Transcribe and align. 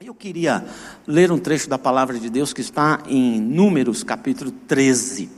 Eu 0.00 0.14
queria 0.14 0.64
ler 1.08 1.32
um 1.32 1.38
trecho 1.40 1.68
da 1.68 1.76
palavra 1.76 2.20
de 2.20 2.30
Deus 2.30 2.52
que 2.52 2.60
está 2.60 3.02
em 3.08 3.40
Números, 3.40 4.04
capítulo 4.04 4.52
13. 4.52 5.28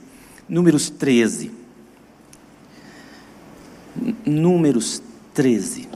Números 0.47 0.91
13. 0.91 1.51
Números 4.27 5.03
13. 5.33 5.89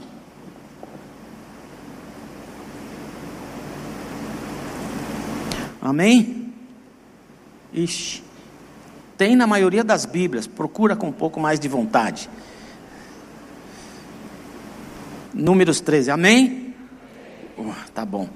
Amém? 5.79 6.51
Ixi. 7.71 8.23
Tem 9.15 9.35
na 9.35 9.45
maioria 9.45 9.83
das 9.83 10.07
Bíblias, 10.07 10.47
procura 10.47 10.95
com 10.95 11.09
um 11.09 11.13
pouco 11.13 11.39
mais 11.39 11.59
de 11.59 11.67
vontade. 11.67 12.27
Números 15.35 15.79
13, 15.81 16.09
amém? 16.09 16.64
Tá 17.93 18.05
bom. 18.05 18.27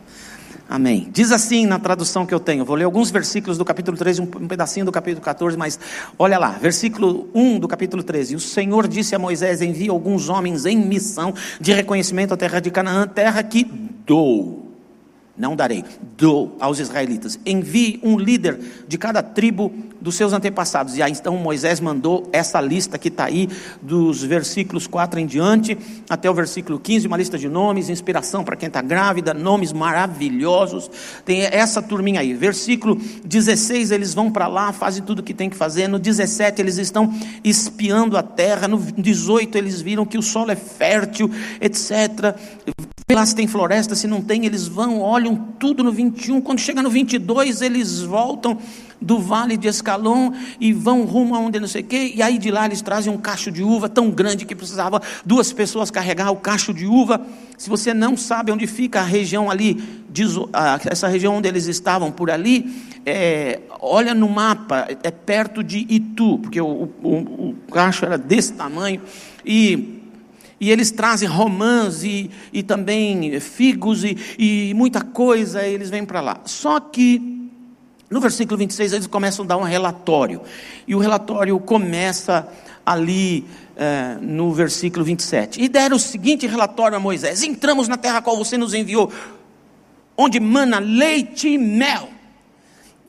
Amém. 0.67 1.09
Diz 1.11 1.31
assim 1.31 1.65
na 1.65 1.79
tradução 1.79 2.25
que 2.25 2.33
eu 2.33 2.39
tenho, 2.39 2.63
vou 2.63 2.75
ler 2.75 2.83
alguns 2.83 3.09
versículos 3.09 3.57
do 3.57 3.65
capítulo 3.65 3.97
13, 3.97 4.21
um 4.21 4.47
pedacinho 4.47 4.85
do 4.85 4.91
capítulo 4.91 5.23
14, 5.23 5.57
mas 5.57 5.79
olha 6.17 6.37
lá, 6.37 6.51
versículo 6.51 7.27
1 7.34 7.59
do 7.59 7.67
capítulo 7.67 8.03
13. 8.03 8.35
O 8.35 8.39
Senhor 8.39 8.87
disse 8.87 9.15
a 9.15 9.20
Moisés: 9.20 9.61
Envia 9.61 9.91
alguns 9.91 10.29
homens 10.29 10.65
em 10.65 10.77
missão 10.77 11.34
de 11.59 11.73
reconhecimento 11.73 12.35
à 12.35 12.37
terra 12.37 12.59
de 12.59 12.70
Canaã, 12.70 13.07
terra 13.07 13.41
que 13.41 13.63
dou 14.05 14.68
não 15.39 15.55
darei, 15.55 15.85
dou 16.17 16.57
aos 16.59 16.79
israelitas. 16.79 17.39
Envie 17.45 17.99
um 18.03 18.17
líder 18.17 18.59
de 18.88 18.98
cada 18.98 19.23
tribo 19.23 19.73
dos 20.02 20.15
seus 20.15 20.34
antepassados. 20.34 20.98
E 20.98 21.02
aí 21.02 21.12
então 21.12 21.38
Moisés 21.38 21.79
mandou 21.79 22.29
essa 22.34 22.59
lista 22.59 22.98
que 22.98 23.07
está 23.07 23.25
aí, 23.25 23.49
dos 23.81 24.21
versículos 24.21 24.85
4 24.85 25.20
em 25.20 25.25
diante, 25.25 25.77
até 26.09 26.29
o 26.29 26.34
versículo 26.34 26.77
15, 26.77 27.07
uma 27.07 27.17
lista 27.17 27.38
de 27.38 27.48
nomes, 27.48 27.89
inspiração 27.89 28.43
para 28.43 28.57
quem 28.57 28.67
está 28.67 28.81
grávida, 28.81 29.34
nomes 29.34 29.71
maravilhosos. 29.71 30.91
Tem 31.23 31.43
essa 31.43 31.81
turminha 31.81 32.20
aí. 32.20 32.34
Versículo 32.34 32.99
16, 33.23 33.91
eles 33.91 34.13
vão 34.13 34.29
para 34.29 34.48
lá, 34.48 34.73
fazem 34.73 35.04
tudo 35.04 35.20
o 35.20 35.23
que 35.23 35.34
tem 35.34 35.49
que 35.49 35.55
fazer. 35.55 35.87
No 35.87 35.99
17, 35.99 36.62
eles 36.62 36.77
estão 36.77 37.13
espiando 37.43 38.17
a 38.17 38.23
terra. 38.23 38.67
No 38.67 38.77
18, 38.77 39.57
eles 39.57 39.82
viram 39.82 40.05
que 40.05 40.17
o 40.17 40.21
solo 40.21 40.51
é 40.51 40.55
fértil, 40.55 41.32
etc 41.62 42.35
lá 43.15 43.26
se 43.26 43.35
tem 43.35 43.48
floresta, 43.48 43.95
se 43.95 44.07
não 44.07 44.21
tem, 44.21 44.45
eles 44.45 44.67
vão, 44.67 44.99
olham 44.99 45.29
tudo 45.35 45.84
no 45.84 45.91
21. 45.91 46.41
Quando 46.41 46.60
chega 46.60 46.82
no 46.82 46.90
22, 46.90 47.62
eles 47.62 48.02
voltam 48.02 48.58
do 49.02 49.18
vale 49.18 49.55
de 49.55 49.68
Escalon 49.68 50.32
e 50.60 50.74
vão 50.74 51.05
rumo 51.05 51.35
aonde 51.35 51.60
não 51.60 51.68
sei 51.68 51.82
o 51.82 51.85
quê. 51.85 52.13
E 52.16 52.22
aí 52.22 52.38
de 52.38 52.52
lá 52.52 52.66
eles 52.66 52.82
trazem 52.82 53.12
um 53.12 53.18
cacho 53.18 53.52
de 53.52 53.63
uva 53.63 53.88
tão 53.88 54.10
grande 54.12 54.46
que 54.46 54.55
precisava 54.55 55.02
duas 55.26 55.54
pessoas 55.54 55.90
carregar 55.90 56.32
o 56.32 56.35
cacho 56.35 56.74
de 56.74 56.85
uva. 56.85 57.26
Se 57.57 57.70
você 57.70 57.94
não 57.94 58.18
sabe 58.18 58.52
onde 58.52 58.68
fica 58.68 59.00
a 59.00 59.04
região 59.04 59.50
ali, 59.50 59.82
essa 60.90 61.07
região 61.07 61.35
onde 61.35 61.48
eles 61.48 61.68
estavam 61.68 62.12
por 62.12 62.30
ali, 62.30 62.74
é, 63.05 63.62
olha 63.80 64.13
no 64.13 64.30
mapa, 64.30 64.88
é 65.03 65.12
perto 65.12 65.63
de 65.63 65.85
Itu, 65.90 66.40
porque 66.40 66.59
o, 66.59 66.90
o, 67.02 67.09
o 67.50 67.56
cacho 67.72 68.06
era 68.06 68.18
desse 68.18 68.53
tamanho. 68.53 69.02
E 69.46 69.98
e 70.59 70.69
eles 70.69 70.91
trazem 70.91 71.28
romãs 71.28 72.03
e, 72.03 72.29
e 72.52 72.62
também 72.62 73.40
figos 73.40 74.03
e, 74.03 74.18
e 74.38 74.74
muita 74.74 75.01
coisa, 75.01 75.66
e 75.66 75.74
eles 75.74 75.90
vêm 75.90 76.06
para 76.06 76.22
lá. 76.22 76.41
Só 76.46 76.79
que 76.79 77.40
no 78.09 78.19
versículo 78.19 78.57
26 78.57 78.94
eles 78.94 79.07
começam 79.07 79.46
a 79.46 79.47
dar 79.47 79.57
um 79.57 79.63
relatório, 79.63 80.41
e 80.88 80.96
o 80.96 81.00
relatório 81.00 81.59
começa 81.59 82.47
ali 82.85 83.46
é, 83.78 84.18
no 84.19 84.51
versículo 84.51 85.06
27. 85.06 85.62
E 85.62 85.69
deram 85.69 85.96
o 85.96 86.00
seguinte 86.00 86.46
relatório 86.47 86.97
a 86.97 87.00
Moisés: 87.00 87.44
Entramos 87.44 87.88
na 87.88 87.97
terra 87.97 88.18
a 88.18 88.22
qual 88.22 88.35
você 88.35 88.57
nos 88.57 88.73
enviou, 88.73 89.12
onde 90.18 90.40
mana 90.40 90.79
leite 90.79 91.47
e 91.47 91.57
mel 91.57 92.19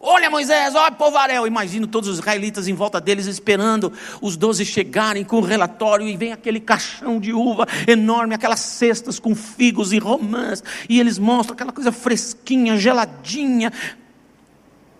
Olha 0.03 0.31
Moisés, 0.31 0.75
olha 0.75 0.91
povaréu. 0.93 1.47
Imagino 1.47 1.87
todos 1.87 2.09
os 2.09 2.19
israelitas 2.19 2.67
em 2.67 2.73
volta 2.73 2.99
deles 2.99 3.27
esperando 3.27 3.93
os 4.23 4.35
doze 4.35 4.65
chegarem 4.65 5.23
com 5.23 5.37
o 5.37 5.43
relatório 5.43 6.09
e 6.09 6.17
vem 6.17 6.33
aquele 6.33 6.59
caixão 6.59 7.21
de 7.21 7.35
uva 7.35 7.67
enorme, 7.87 8.35
aquelas 8.35 8.61
cestas 8.61 9.19
com 9.19 9.35
figos 9.35 9.93
e 9.93 9.99
romãs, 9.99 10.65
e 10.89 10.99
eles 10.99 11.19
mostram 11.19 11.53
aquela 11.53 11.71
coisa 11.71 11.93
fresquinha, 11.93 12.79
geladinha, 12.79 13.71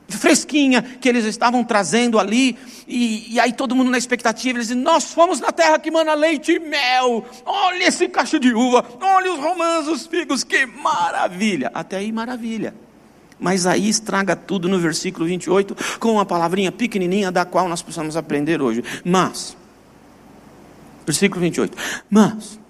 fresquinha 0.07 0.83
que 0.83 1.09
eles 1.09 1.25
estavam 1.25 1.65
trazendo 1.65 2.19
ali, 2.19 2.59
e, 2.87 3.35
e, 3.35 3.41
aí 3.41 3.55
todo 3.55 3.75
mundo 3.75 3.91
na 3.91 3.97
expectativa, 3.97 4.59
eles 4.59 4.69
dizem, 4.69 4.83
nós 4.83 5.15
fomos 5.15 5.41
na 5.41 5.51
terra 5.51 5.79
que 5.79 5.91
mana 5.91 6.13
leite 6.13 6.53
e 6.53 6.59
mel, 6.59 7.25
olha 7.47 7.85
esse 7.85 8.07
caixa 8.07 8.39
de 8.39 8.53
uva, 8.53 8.85
olha 9.01 9.33
os 9.33 9.39
romãs, 9.41 9.89
os 9.89 10.07
figos, 10.07 10.45
que 10.45 10.67
maravilha, 10.67 11.71
até 11.73 11.97
aí 11.97 12.13
maravilha. 12.13 12.75
Mas 13.41 13.67
aí 13.67 13.89
estraga 13.89 14.37
tudo 14.37 14.69
no 14.69 14.79
versículo 14.79 15.27
28 15.27 15.77
com 15.99 16.13
uma 16.13 16.27
palavrinha 16.27 16.71
pequenininha 16.71 17.33
da 17.33 17.45
qual 17.45 17.69
nós 17.69 17.83
precisamos 17.83 18.17
aprender 18.17 18.61
hoje. 18.61 18.85
Mas, 19.05 19.57
versículo 21.07 21.41
28. 21.41 21.77
Mas, 22.09 22.61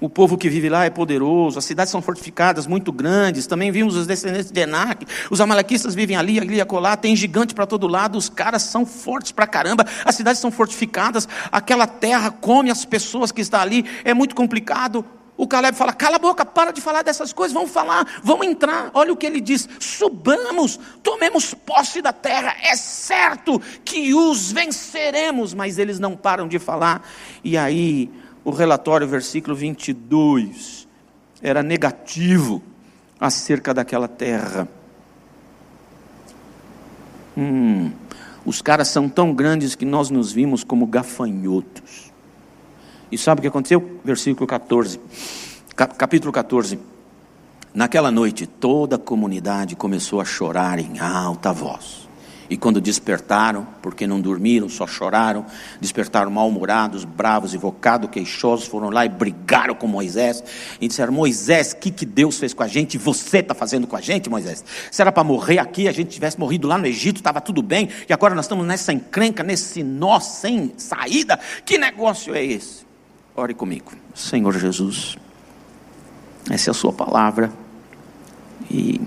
o 0.00 0.08
povo 0.08 0.38
que 0.38 0.48
vive 0.48 0.68
lá 0.68 0.84
é 0.84 0.90
poderoso, 0.90 1.58
as 1.58 1.64
cidades 1.64 1.90
são 1.90 2.00
fortificadas, 2.00 2.68
muito 2.68 2.92
grandes. 2.92 3.48
Também 3.48 3.72
vimos 3.72 3.96
os 3.96 4.06
descendentes 4.06 4.50
de 4.50 4.60
Enac, 4.60 5.04
os 5.28 5.40
amalequistas 5.40 5.94
vivem 5.94 6.16
ali, 6.16 6.38
ali, 6.38 6.60
acolá, 6.60 6.96
tem 6.96 7.16
gigante 7.16 7.52
para 7.52 7.66
todo 7.66 7.88
lado, 7.88 8.16
os 8.16 8.28
caras 8.28 8.62
são 8.62 8.86
fortes 8.86 9.32
para 9.32 9.46
caramba, 9.46 9.84
as 10.04 10.14
cidades 10.14 10.40
são 10.40 10.52
fortificadas, 10.52 11.28
aquela 11.50 11.86
terra 11.86 12.30
come 12.30 12.70
as 12.70 12.84
pessoas 12.84 13.32
que 13.32 13.40
estão 13.40 13.60
ali, 13.60 13.84
é 14.04 14.14
muito 14.14 14.36
complicado. 14.36 15.04
O 15.38 15.46
Caleb 15.46 15.78
fala: 15.78 15.92
cala 15.92 16.16
a 16.16 16.18
boca, 16.18 16.44
para 16.44 16.72
de 16.72 16.80
falar 16.80 17.02
dessas 17.02 17.32
coisas, 17.32 17.54
vamos 17.54 17.70
falar, 17.70 18.20
vamos 18.24 18.44
entrar. 18.44 18.90
Olha 18.92 19.12
o 19.12 19.16
que 19.16 19.24
ele 19.24 19.40
diz: 19.40 19.68
subamos, 19.78 20.80
tomemos 21.00 21.54
posse 21.54 22.02
da 22.02 22.12
terra, 22.12 22.56
é 22.60 22.74
certo 22.74 23.62
que 23.84 24.12
os 24.12 24.50
venceremos, 24.50 25.54
mas 25.54 25.78
eles 25.78 26.00
não 26.00 26.16
param 26.16 26.48
de 26.48 26.58
falar. 26.58 27.08
E 27.44 27.56
aí, 27.56 28.10
o 28.44 28.50
relatório, 28.50 29.06
versículo 29.06 29.54
22, 29.54 30.88
era 31.40 31.62
negativo 31.62 32.60
acerca 33.20 33.72
daquela 33.72 34.08
terra. 34.08 34.68
Hum, 37.36 37.92
os 38.44 38.60
caras 38.60 38.88
são 38.88 39.08
tão 39.08 39.32
grandes 39.32 39.76
que 39.76 39.84
nós 39.84 40.10
nos 40.10 40.32
vimos 40.32 40.64
como 40.64 40.84
gafanhotos. 40.84 42.07
E 43.10 43.16
sabe 43.16 43.38
o 43.38 43.42
que 43.42 43.48
aconteceu? 43.48 44.00
Versículo 44.04 44.46
14, 44.46 45.00
capítulo 45.96 46.32
14. 46.32 46.78
Naquela 47.72 48.10
noite, 48.10 48.46
toda 48.46 48.96
a 48.96 48.98
comunidade 48.98 49.76
começou 49.76 50.20
a 50.20 50.24
chorar 50.24 50.78
em 50.78 50.98
alta 50.98 51.52
voz. 51.52 52.08
E 52.50 52.56
quando 52.56 52.80
despertaram, 52.80 53.66
porque 53.82 54.06
não 54.06 54.20
dormiram, 54.20 54.68
só 54.70 54.86
choraram, 54.86 55.44
despertaram 55.80 56.30
mal-humorados, 56.30 57.04
bravos, 57.04 57.52
invocados, 57.52 58.08
queixosos, 58.10 58.66
foram 58.66 58.88
lá 58.88 59.04
e 59.04 59.08
brigaram 59.08 59.74
com 59.74 59.86
Moisés. 59.86 60.42
E 60.80 60.88
disseram: 60.88 61.12
Moisés, 61.12 61.72
o 61.72 61.76
que, 61.76 61.90
que 61.90 62.06
Deus 62.06 62.38
fez 62.38 62.54
com 62.54 62.62
a 62.62 62.68
gente? 62.68 62.96
Você 62.96 63.38
está 63.38 63.54
fazendo 63.54 63.86
com 63.86 63.96
a 63.96 64.00
gente, 64.00 64.30
Moisés? 64.30 64.64
Se 64.90 65.02
era 65.02 65.12
para 65.12 65.22
morrer 65.22 65.58
aqui, 65.58 65.88
a 65.88 65.92
gente 65.92 66.10
tivesse 66.10 66.40
morrido 66.40 66.66
lá 66.66 66.78
no 66.78 66.86
Egito, 66.86 67.16
estava 67.16 67.40
tudo 67.40 67.60
bem, 67.60 67.90
e 68.08 68.12
agora 68.12 68.34
nós 68.34 68.46
estamos 68.46 68.66
nessa 68.66 68.92
encrenca, 68.92 69.42
nesse 69.42 69.82
nó 69.82 70.18
sem 70.18 70.72
saída. 70.78 71.38
Que 71.66 71.76
negócio 71.76 72.34
é 72.34 72.42
esse? 72.42 72.87
Ore 73.38 73.54
comigo. 73.54 73.92
Senhor 74.16 74.52
Jesus, 74.58 75.16
essa 76.50 76.70
é 76.70 76.72
a 76.72 76.74
Sua 76.74 76.92
palavra. 76.92 77.52
E 78.68 79.00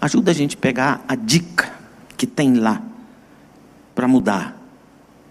ajuda 0.00 0.30
a 0.30 0.34
gente 0.34 0.56
a 0.56 0.58
pegar 0.58 1.04
a 1.06 1.14
dica 1.14 1.70
que 2.16 2.26
tem 2.26 2.54
lá 2.54 2.80
para 3.94 4.08
mudar 4.08 4.56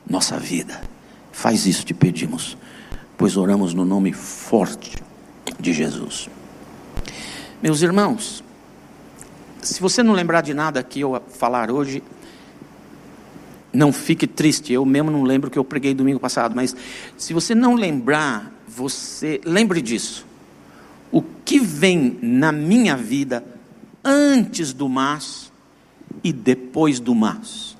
nossa 0.08 0.38
vida. 0.38 0.84
Faz 1.32 1.66
isso, 1.66 1.84
te 1.84 1.96
pedimos, 1.96 2.56
pois 3.18 3.36
oramos 3.36 3.74
no 3.74 3.84
nome 3.84 4.14
forte 4.14 4.96
de 5.60 5.74
Jesus. 5.74 6.30
Meus 7.60 7.82
irmãos, 7.82 8.44
se 9.64 9.82
você 9.82 10.04
não 10.04 10.14
lembrar 10.14 10.42
de 10.42 10.54
nada 10.54 10.84
que 10.84 11.00
eu 11.00 11.20
falar 11.28 11.72
hoje, 11.72 12.04
não 13.74 13.94
fique 13.94 14.28
triste, 14.28 14.74
eu 14.74 14.86
mesmo 14.86 15.10
não 15.10 15.24
lembro 15.24 15.48
o 15.48 15.52
que 15.52 15.58
eu 15.58 15.64
preguei 15.64 15.94
domingo 15.94 16.20
passado, 16.20 16.56
mas 16.56 16.76
se 17.18 17.34
você 17.34 17.56
não 17.56 17.76
lembrar, 17.76 18.54
você 18.68 19.40
lembre 19.46 19.82
disso. 19.82 20.26
O 21.12 21.22
que 21.22 21.60
vem 21.60 22.18
na 22.22 22.52
minha 22.52 22.96
vida 22.96 23.44
antes 24.04 24.74
do 24.74 24.90
mas 24.90 25.52
e 26.24 26.32
depois 26.34 27.00
do 27.00 27.16
mas, 27.16 27.78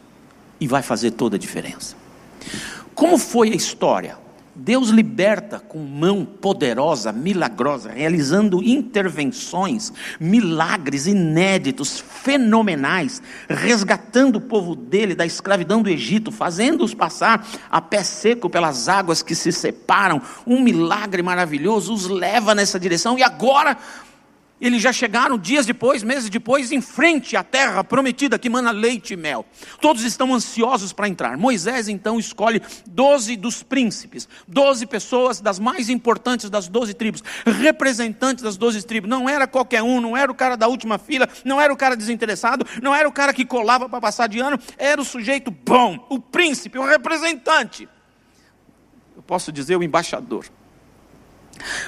e 0.60 0.68
vai 0.68 0.82
fazer 0.82 1.12
toda 1.12 1.36
a 1.36 1.40
diferença. 1.40 1.96
Como 2.96 3.18
foi 3.18 3.52
a 3.52 3.56
história? 3.56 4.18
Deus 4.64 4.90
liberta 4.90 5.60
com 5.60 5.80
mão 5.80 6.24
poderosa, 6.24 7.12
milagrosa, 7.12 7.90
realizando 7.90 8.62
intervenções, 8.62 9.92
milagres 10.20 11.08
inéditos, 11.08 12.00
fenomenais, 12.00 13.24
resgatando 13.50 14.36
o 14.36 14.42
povo 14.42 14.76
dele 14.76 15.16
da 15.16 15.26
escravidão 15.26 15.82
do 15.82 15.90
Egito, 15.90 16.32
fazendo-os 16.32 16.94
passar 16.94 17.48
a 17.72 17.82
pé 17.82 18.04
seco 18.04 18.52
pelas 18.52 18.88
águas 18.88 19.24
que 19.24 19.34
se 19.34 19.52
separam. 19.52 20.22
Um 20.46 20.62
milagre 20.62 21.24
maravilhoso 21.24 21.92
os 21.92 22.08
leva 22.08 22.54
nessa 22.54 22.80
direção 22.80 23.18
e 23.18 23.24
agora 23.24 23.76
eles 24.62 24.82
já 24.82 24.94
chegaram 24.94 25.38
dias 25.38 25.66
depois, 25.66 26.04
meses 26.04 26.30
depois, 26.30 26.72
em 26.72 26.80
frente 26.80 27.36
à 27.36 27.44
terra 27.44 27.84
prometida 27.84 28.38
que 28.38 28.48
mana 28.48 28.70
leite 28.70 29.16
e 29.16 29.18
mel. 29.18 29.44
Todos 29.82 30.04
estão 30.04 30.34
ansiosos 30.34 30.94
para 30.94 31.08
entrar. 31.08 31.36
Moisés 31.36 31.88
então 31.88 32.20
escolhe 32.20 32.62
doze 32.86 33.36
dos 33.36 33.64
príncipes, 33.64 34.30
doze 34.48 34.86
pessoas 34.86 35.42
das 35.42 35.58
mais 35.58 35.90
importantes 35.90 36.50
das 36.50 36.68
doze 36.68 36.94
tribos, 36.94 37.24
representantes 37.46 38.44
das 38.44 38.56
doze 38.56 38.86
tribos. 38.86 39.10
Não 39.10 39.28
era 39.28 39.48
qualquer 39.48 39.82
um, 39.82 40.00
não 40.00 40.16
era 40.16 40.32
o 40.32 40.36
cara 40.36 40.56
da 40.56 40.68
última 40.68 41.00
fila, 41.00 41.28
não 41.44 41.60
era 41.60 41.74
o 41.74 41.78
cara 41.78 41.98
desinteressado, 41.98 42.66
não 42.82 42.94
era 42.94 43.10
o 43.10 43.12
cara 43.12 43.34
que 43.34 43.44
colava 43.44 43.90
para 43.90 44.00
passar 44.00 44.28
de 44.28 44.40
ano, 44.40 44.60
era 44.78 45.02
o 45.02 45.06
sujeito 45.06 45.50
bom, 45.50 46.06
o 46.08 46.20
príncipe, 46.20 46.78
o 46.78 46.86
representante. 46.86 47.90
Eu 49.16 49.24
posso 49.24 49.52
dizer 49.52 49.76
o 49.76 49.84
embaixador. 49.84 50.46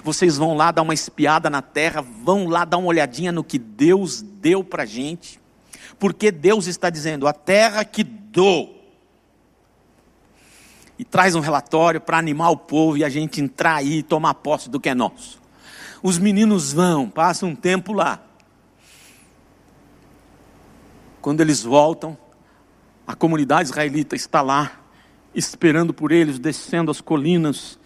Vocês 0.03 0.37
vão 0.37 0.55
lá 0.55 0.71
dar 0.71 0.81
uma 0.81 0.93
espiada 0.93 1.49
na 1.49 1.61
terra, 1.61 2.01
vão 2.01 2.47
lá 2.47 2.65
dar 2.65 2.77
uma 2.77 2.87
olhadinha 2.87 3.31
no 3.31 3.43
que 3.43 3.57
Deus 3.57 4.21
deu 4.21 4.63
para 4.63 4.83
a 4.83 4.85
gente, 4.85 5.39
porque 5.99 6.31
Deus 6.31 6.67
está 6.67 6.89
dizendo: 6.89 7.27
a 7.27 7.33
terra 7.33 7.83
que 7.85 8.03
dou. 8.03 8.81
E 10.97 11.03
traz 11.03 11.33
um 11.33 11.39
relatório 11.39 11.99
para 11.99 12.17
animar 12.17 12.51
o 12.51 12.57
povo 12.57 12.97
e 12.97 13.03
a 13.03 13.09
gente 13.09 13.41
entrar 13.41 13.75
aí 13.75 13.99
e 13.99 14.03
tomar 14.03 14.35
posse 14.35 14.69
do 14.69 14.79
que 14.79 14.89
é 14.89 14.93
nosso. 14.93 15.41
Os 16.03 16.19
meninos 16.19 16.71
vão, 16.71 17.09
passam 17.09 17.49
um 17.49 17.55
tempo 17.55 17.93
lá. 17.93 18.21
Quando 21.19 21.41
eles 21.41 21.63
voltam, 21.63 22.17
a 23.07 23.15
comunidade 23.15 23.69
israelita 23.69 24.15
está 24.15 24.41
lá, 24.41 24.71
esperando 25.33 25.93
por 25.93 26.11
eles, 26.11 26.37
descendo 26.37 26.91
as 26.91 27.01
colinas 27.01 27.79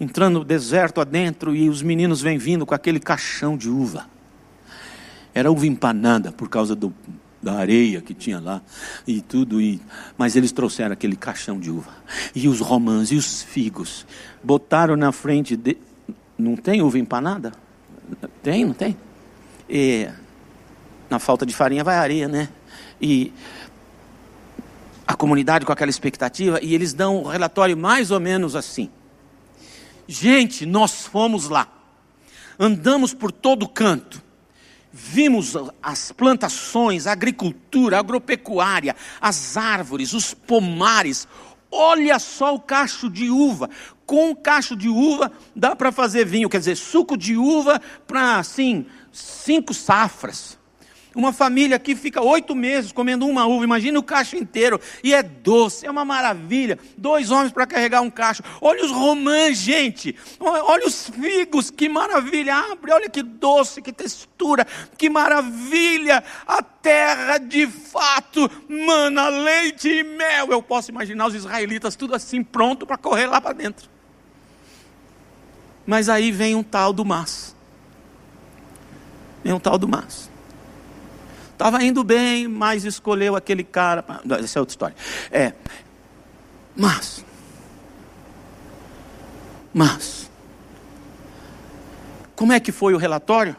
entrando 0.00 0.40
no 0.40 0.44
deserto 0.44 1.00
adentro 1.00 1.54
e 1.54 1.68
os 1.68 1.82
meninos 1.82 2.20
vêm 2.20 2.38
vindo 2.38 2.66
com 2.66 2.74
aquele 2.74 3.00
caixão 3.00 3.56
de 3.56 3.68
uva. 3.68 4.06
Era 5.32 5.50
uva 5.50 5.66
empanada 5.66 6.32
por 6.32 6.48
causa 6.48 6.74
do, 6.74 6.94
da 7.42 7.54
areia 7.54 8.00
que 8.00 8.14
tinha 8.14 8.40
lá 8.40 8.62
e 9.06 9.20
tudo, 9.20 9.60
e, 9.60 9.80
mas 10.16 10.36
eles 10.36 10.52
trouxeram 10.52 10.92
aquele 10.92 11.16
caixão 11.16 11.58
de 11.58 11.70
uva. 11.70 11.90
E 12.34 12.48
os 12.48 12.60
romãs 12.60 13.10
e 13.12 13.16
os 13.16 13.42
figos 13.42 14.06
botaram 14.42 14.96
na 14.96 15.12
frente 15.12 15.56
de. 15.56 15.76
Não 16.36 16.56
tem 16.56 16.82
uva 16.82 16.98
empanada? 16.98 17.52
Tem, 18.42 18.64
não 18.64 18.74
tem? 18.74 18.96
E, 19.68 20.08
na 21.08 21.18
falta 21.18 21.46
de 21.46 21.54
farinha 21.54 21.84
vai 21.84 21.96
areia, 21.96 22.28
né? 22.28 22.48
E 23.00 23.32
a 25.06 25.14
comunidade 25.14 25.66
com 25.66 25.72
aquela 25.72 25.90
expectativa, 25.90 26.58
e 26.62 26.74
eles 26.74 26.92
dão 26.92 27.22
um 27.22 27.26
relatório 27.26 27.76
mais 27.76 28.10
ou 28.10 28.18
menos 28.18 28.56
assim. 28.56 28.90
Gente, 30.06 30.66
nós 30.66 31.06
fomos 31.06 31.48
lá, 31.48 31.66
andamos 32.58 33.14
por 33.14 33.32
todo 33.32 33.68
canto, 33.68 34.22
vimos 34.92 35.54
as 35.82 36.12
plantações, 36.12 37.06
a 37.06 37.12
agricultura, 37.12 37.96
a 37.96 38.00
agropecuária, 38.00 38.94
as 39.20 39.56
árvores, 39.56 40.12
os 40.12 40.34
pomares. 40.34 41.26
Olha 41.70 42.18
só 42.18 42.54
o 42.54 42.60
cacho 42.60 43.10
de 43.10 43.30
uva. 43.30 43.68
Com 44.06 44.30
o 44.30 44.36
cacho 44.36 44.76
de 44.76 44.88
uva 44.88 45.32
dá 45.56 45.74
para 45.74 45.90
fazer 45.90 46.24
vinho, 46.24 46.48
quer 46.48 46.58
dizer, 46.58 46.76
suco 46.76 47.16
de 47.16 47.36
uva 47.36 47.80
para 48.06 48.38
assim, 48.38 48.86
cinco 49.10 49.72
safras. 49.72 50.58
Uma 51.14 51.32
família 51.32 51.76
aqui 51.76 51.94
fica 51.94 52.20
oito 52.20 52.54
meses 52.56 52.90
comendo 52.90 53.26
uma 53.26 53.46
uva, 53.46 53.62
imagina 53.62 53.98
o 53.98 54.02
cacho 54.02 54.36
inteiro, 54.36 54.80
e 55.02 55.14
é 55.14 55.22
doce, 55.22 55.86
é 55.86 55.90
uma 55.90 56.04
maravilha. 56.04 56.78
Dois 56.98 57.30
homens 57.30 57.52
para 57.52 57.66
carregar 57.66 58.00
um 58.00 58.10
cacho. 58.10 58.42
Olha 58.60 58.84
os 58.84 58.90
romãs, 58.90 59.56
gente. 59.56 60.16
Olha 60.40 60.86
os 60.86 61.08
figos, 61.08 61.70
que 61.70 61.88
maravilha. 61.88 62.56
Abre, 62.56 62.92
olha 62.92 63.08
que 63.08 63.22
doce, 63.22 63.80
que 63.80 63.92
textura, 63.92 64.66
que 64.98 65.08
maravilha. 65.08 66.24
A 66.46 66.62
terra 66.62 67.38
de 67.38 67.66
fato 67.68 68.50
mana 68.68 69.28
leite 69.28 69.88
e 69.88 70.02
mel. 70.02 70.48
Eu 70.50 70.62
posso 70.62 70.90
imaginar 70.90 71.28
os 71.28 71.34
israelitas 71.34 71.94
tudo 71.94 72.14
assim 72.14 72.42
pronto 72.42 72.84
para 72.84 72.96
correr 72.96 73.26
lá 73.26 73.40
para 73.40 73.54
dentro. 73.54 73.88
Mas 75.86 76.08
aí 76.08 76.32
vem 76.32 76.56
um 76.56 76.62
tal 76.62 76.92
do 76.92 77.04
mas. 77.04 77.54
Vem 79.44 79.52
um 79.52 79.60
tal 79.60 79.78
do 79.78 79.86
mas. 79.86 80.33
Estava 81.54 81.82
indo 81.82 82.02
bem, 82.02 82.48
mas 82.48 82.84
escolheu 82.84 83.36
aquele 83.36 83.62
cara. 83.62 84.04
Essa 84.42 84.58
é 84.58 84.60
outra 84.60 84.72
história. 84.72 84.96
É. 85.30 85.52
Mas. 86.76 87.24
Mas. 89.72 90.30
Como 92.34 92.52
é 92.52 92.58
que 92.58 92.72
foi 92.72 92.92
o 92.92 92.98
relatório? 92.98 93.56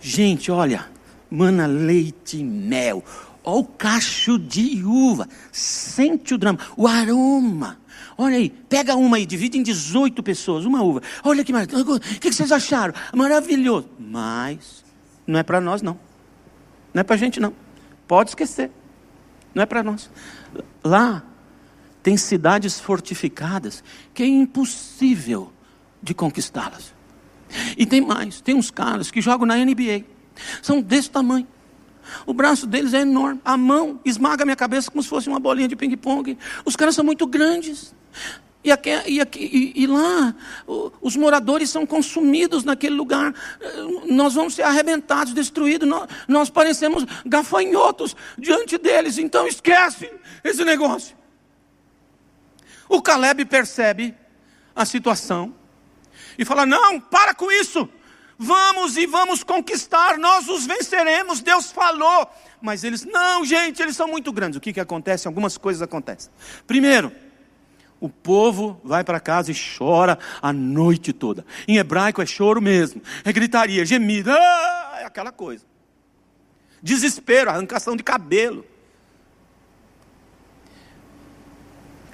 Gente, 0.00 0.50
olha. 0.50 0.86
Mana 1.28 1.66
leite 1.66 2.38
e 2.38 2.44
mel. 2.44 3.04
Olha 3.42 3.56
o 3.56 3.64
cacho 3.64 4.38
de 4.38 4.84
uva. 4.84 5.28
Sente 5.50 6.32
o 6.32 6.38
drama. 6.38 6.60
O 6.76 6.86
aroma. 6.86 7.78
Olha 8.16 8.36
aí, 8.36 8.50
pega 8.50 8.94
uma 8.94 9.16
aí, 9.16 9.26
divide 9.26 9.58
em 9.58 9.62
18 9.62 10.22
pessoas, 10.22 10.64
uma 10.64 10.82
uva. 10.82 11.02
Olha 11.24 11.42
que 11.42 11.52
maravilha. 11.52 11.80
O 11.82 11.98
que 11.98 12.32
vocês 12.32 12.52
acharam? 12.52 12.94
Maravilhoso. 13.12 13.88
Mas 13.98 14.84
não 15.26 15.38
é 15.38 15.42
para 15.42 15.60
nós, 15.60 15.82
não. 15.82 15.98
Não 16.92 17.00
é 17.00 17.02
para 17.02 17.14
a 17.14 17.18
gente, 17.18 17.40
não. 17.40 17.54
Pode 18.06 18.30
esquecer. 18.30 18.70
Não 19.54 19.62
é 19.62 19.66
para 19.66 19.82
nós. 19.82 20.10
Lá 20.82 21.22
tem 22.02 22.16
cidades 22.16 22.80
fortificadas 22.80 23.82
que 24.12 24.22
é 24.22 24.26
impossível 24.26 25.52
de 26.02 26.14
conquistá-las. 26.14 26.92
E 27.76 27.86
tem 27.86 28.00
mais, 28.00 28.40
tem 28.40 28.54
uns 28.54 28.70
caras 28.70 29.10
que 29.10 29.20
jogam 29.20 29.46
na 29.46 29.56
NBA. 29.56 30.04
São 30.62 30.80
desse 30.80 31.10
tamanho. 31.10 31.46
O 32.26 32.34
braço 32.34 32.66
deles 32.66 32.92
é 32.94 33.00
enorme. 33.00 33.40
A 33.44 33.56
mão 33.56 34.00
esmaga 34.04 34.42
a 34.42 34.46
minha 34.46 34.56
cabeça 34.56 34.90
como 34.90 35.02
se 35.02 35.08
fosse 35.08 35.28
uma 35.28 35.38
bolinha 35.38 35.68
de 35.68 35.76
ping-pong. 35.76 36.36
Os 36.64 36.74
caras 36.74 36.94
são 36.94 37.04
muito 37.04 37.26
grandes. 37.26 37.94
E, 38.64 38.70
aqui, 38.70 38.90
e, 39.06 39.20
aqui, 39.20 39.72
e, 39.74 39.86
lá, 39.88 40.34
os 41.00 41.16
moradores 41.16 41.68
são 41.68 41.84
consumidos 41.84 42.62
naquele 42.62 42.94
lugar. 42.94 43.34
Nós 44.06 44.34
vamos 44.34 44.54
ser 44.54 44.62
arrebentados, 44.62 45.32
destruídos. 45.32 45.88
Nós, 45.88 46.08
nós 46.28 46.50
parecemos 46.50 47.04
gafanhotos 47.26 48.14
diante 48.38 48.78
deles. 48.78 49.18
Então 49.18 49.48
esquece 49.48 50.12
esse 50.44 50.64
negócio. 50.64 51.16
O 52.88 53.02
Caleb 53.02 53.44
percebe 53.46 54.14
a 54.76 54.84
situação 54.84 55.54
e 56.38 56.44
fala: 56.44 56.64
Não, 56.64 57.00
para 57.00 57.34
com 57.34 57.50
isso. 57.50 57.88
Vamos 58.38 58.96
e 58.96 59.06
vamos 59.06 59.44
conquistar, 59.44 60.18
nós 60.18 60.48
os 60.48 60.66
venceremos. 60.66 61.40
Deus 61.40 61.70
falou. 61.70 62.28
Mas 62.60 62.82
eles, 62.82 63.04
não, 63.04 63.44
gente, 63.44 63.80
eles 63.80 63.94
são 63.94 64.08
muito 64.08 64.32
grandes. 64.32 64.56
O 64.56 64.60
que, 64.60 64.72
que 64.72 64.80
acontece? 64.80 65.28
Algumas 65.28 65.56
coisas 65.56 65.80
acontecem. 65.80 66.30
Primeiro, 66.66 67.12
o 68.02 68.08
povo 68.08 68.80
vai 68.82 69.04
para 69.04 69.20
casa 69.20 69.52
e 69.52 69.54
chora 69.54 70.18
a 70.42 70.52
noite 70.52 71.12
toda. 71.12 71.46
Em 71.68 71.76
hebraico 71.76 72.20
é 72.20 72.26
choro 72.26 72.60
mesmo, 72.60 73.00
é 73.24 73.32
gritaria, 73.32 73.86
gemido, 73.86 74.32
ah, 74.32 74.98
é 74.98 75.04
aquela 75.04 75.30
coisa. 75.30 75.64
Desespero, 76.82 77.48
arrancação 77.48 77.94
de 77.94 78.02
cabelo. 78.02 78.66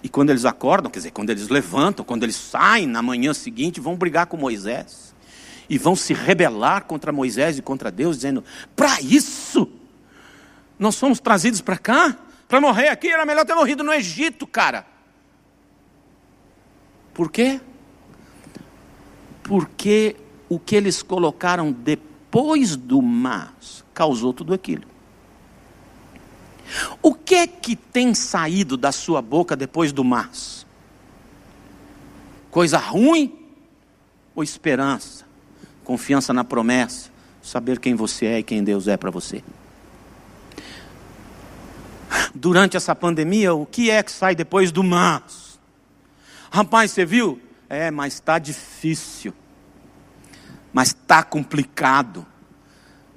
E 0.02 0.10
quando 0.10 0.28
eles 0.28 0.44
acordam, 0.44 0.90
quer 0.90 0.98
dizer, 0.98 1.10
quando 1.10 1.30
eles 1.30 1.48
levantam, 1.48 2.04
quando 2.04 2.22
eles 2.22 2.36
saem 2.36 2.86
na 2.86 3.00
manhã 3.00 3.32
seguinte, 3.32 3.80
vão 3.80 3.96
brigar 3.96 4.26
com 4.26 4.36
Moisés. 4.36 5.14
E 5.70 5.78
vão 5.78 5.96
se 5.96 6.12
rebelar 6.12 6.84
contra 6.84 7.10
Moisés 7.10 7.56
e 7.56 7.62
contra 7.62 7.90
Deus, 7.90 8.16
dizendo: 8.16 8.44
para 8.76 9.00
isso, 9.00 9.70
nós 10.78 10.98
fomos 10.98 11.18
trazidos 11.18 11.62
para 11.62 11.78
cá, 11.78 12.16
para 12.46 12.60
morrer 12.60 12.88
aqui, 12.88 13.08
era 13.08 13.24
melhor 13.24 13.46
ter 13.46 13.54
morrido 13.54 13.82
no 13.82 13.92
Egito, 13.92 14.46
cara. 14.46 14.97
Por 17.18 17.32
quê? 17.32 17.60
Porque 19.42 20.14
o 20.48 20.56
que 20.56 20.76
eles 20.76 21.02
colocaram 21.02 21.72
depois 21.72 22.76
do 22.76 23.02
mas 23.02 23.84
causou 23.92 24.32
tudo 24.32 24.54
aquilo. 24.54 24.84
O 27.02 27.12
que 27.12 27.34
é 27.34 27.46
que 27.48 27.74
tem 27.74 28.14
saído 28.14 28.76
da 28.76 28.92
sua 28.92 29.20
boca 29.20 29.56
depois 29.56 29.90
do 29.92 30.04
mas? 30.04 30.64
Coisa 32.52 32.78
ruim 32.78 33.36
ou 34.32 34.44
esperança? 34.44 35.26
Confiança 35.82 36.32
na 36.32 36.44
promessa, 36.44 37.10
saber 37.42 37.80
quem 37.80 37.96
você 37.96 38.26
é 38.26 38.38
e 38.38 38.42
quem 38.44 38.62
Deus 38.62 38.86
é 38.86 38.96
para 38.96 39.10
você. 39.10 39.42
Durante 42.32 42.76
essa 42.76 42.94
pandemia, 42.94 43.52
o 43.54 43.66
que 43.66 43.90
é 43.90 44.04
que 44.04 44.12
sai 44.12 44.36
depois 44.36 44.70
do 44.70 44.84
mas? 44.84 45.47
Rapaz, 46.50 46.90
você 46.90 47.04
viu? 47.04 47.40
É, 47.68 47.90
mas 47.90 48.14
está 48.14 48.38
difícil. 48.38 49.34
Mas 50.72 50.88
está 50.88 51.22
complicado. 51.22 52.26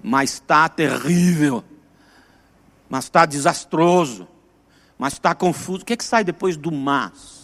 Mas 0.03 0.33
está 0.33 0.67
terrível. 0.67 1.63
Mas 2.89 3.05
está 3.05 3.25
desastroso. 3.25 4.27
Mas 4.97 5.13
está 5.13 5.33
confuso. 5.33 5.83
O 5.83 5.85
que 5.85 5.93
é 5.93 5.97
que 5.97 6.03
sai 6.03 6.23
depois 6.23 6.57
do 6.57 6.71
mas? 6.71 7.41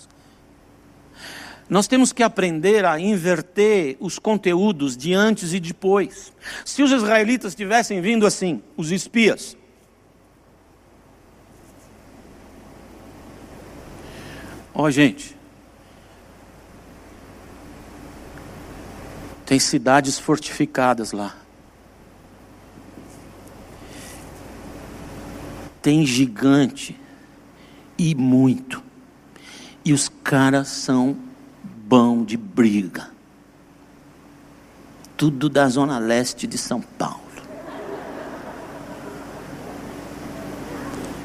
Nós 1.70 1.88
temos 1.88 2.13
que 2.13 2.24
aprender 2.24 2.86
a 2.86 2.98
inverter 3.00 3.98
os 4.00 4.17
conteúdos 4.17 4.96
de 4.96 5.13
antes 5.13 5.53
e 5.53 5.60
depois. 5.60 6.32
Se 6.63 6.82
os 6.82 6.91
israelitas 6.91 7.53
tivessem 7.53 8.00
vindo 8.00 8.25
assim, 8.25 8.62
os 8.77 8.89
espias, 8.89 9.58
ó 14.74 14.84
oh, 14.84 14.91
gente, 14.91 15.37
tem 19.48 19.58
cidades 19.60 20.20
fortificadas 20.20 21.13
lá. 21.13 21.34
Tem 25.82 26.06
gigante 26.06 27.00
e 27.98 28.13
muito. 28.13 28.84
E 29.86 29.94
os 29.94 30.10
caras 30.10 30.68
são 30.68 31.16
bom 31.63 32.25
de 32.25 32.36
briga. 32.36 33.10
Tudo 35.16 35.48
da 35.48 35.70
zona 35.70 35.98
leste 35.98 36.46
de 36.46 36.58
São 36.58 36.82
Paulo. 36.82 37.22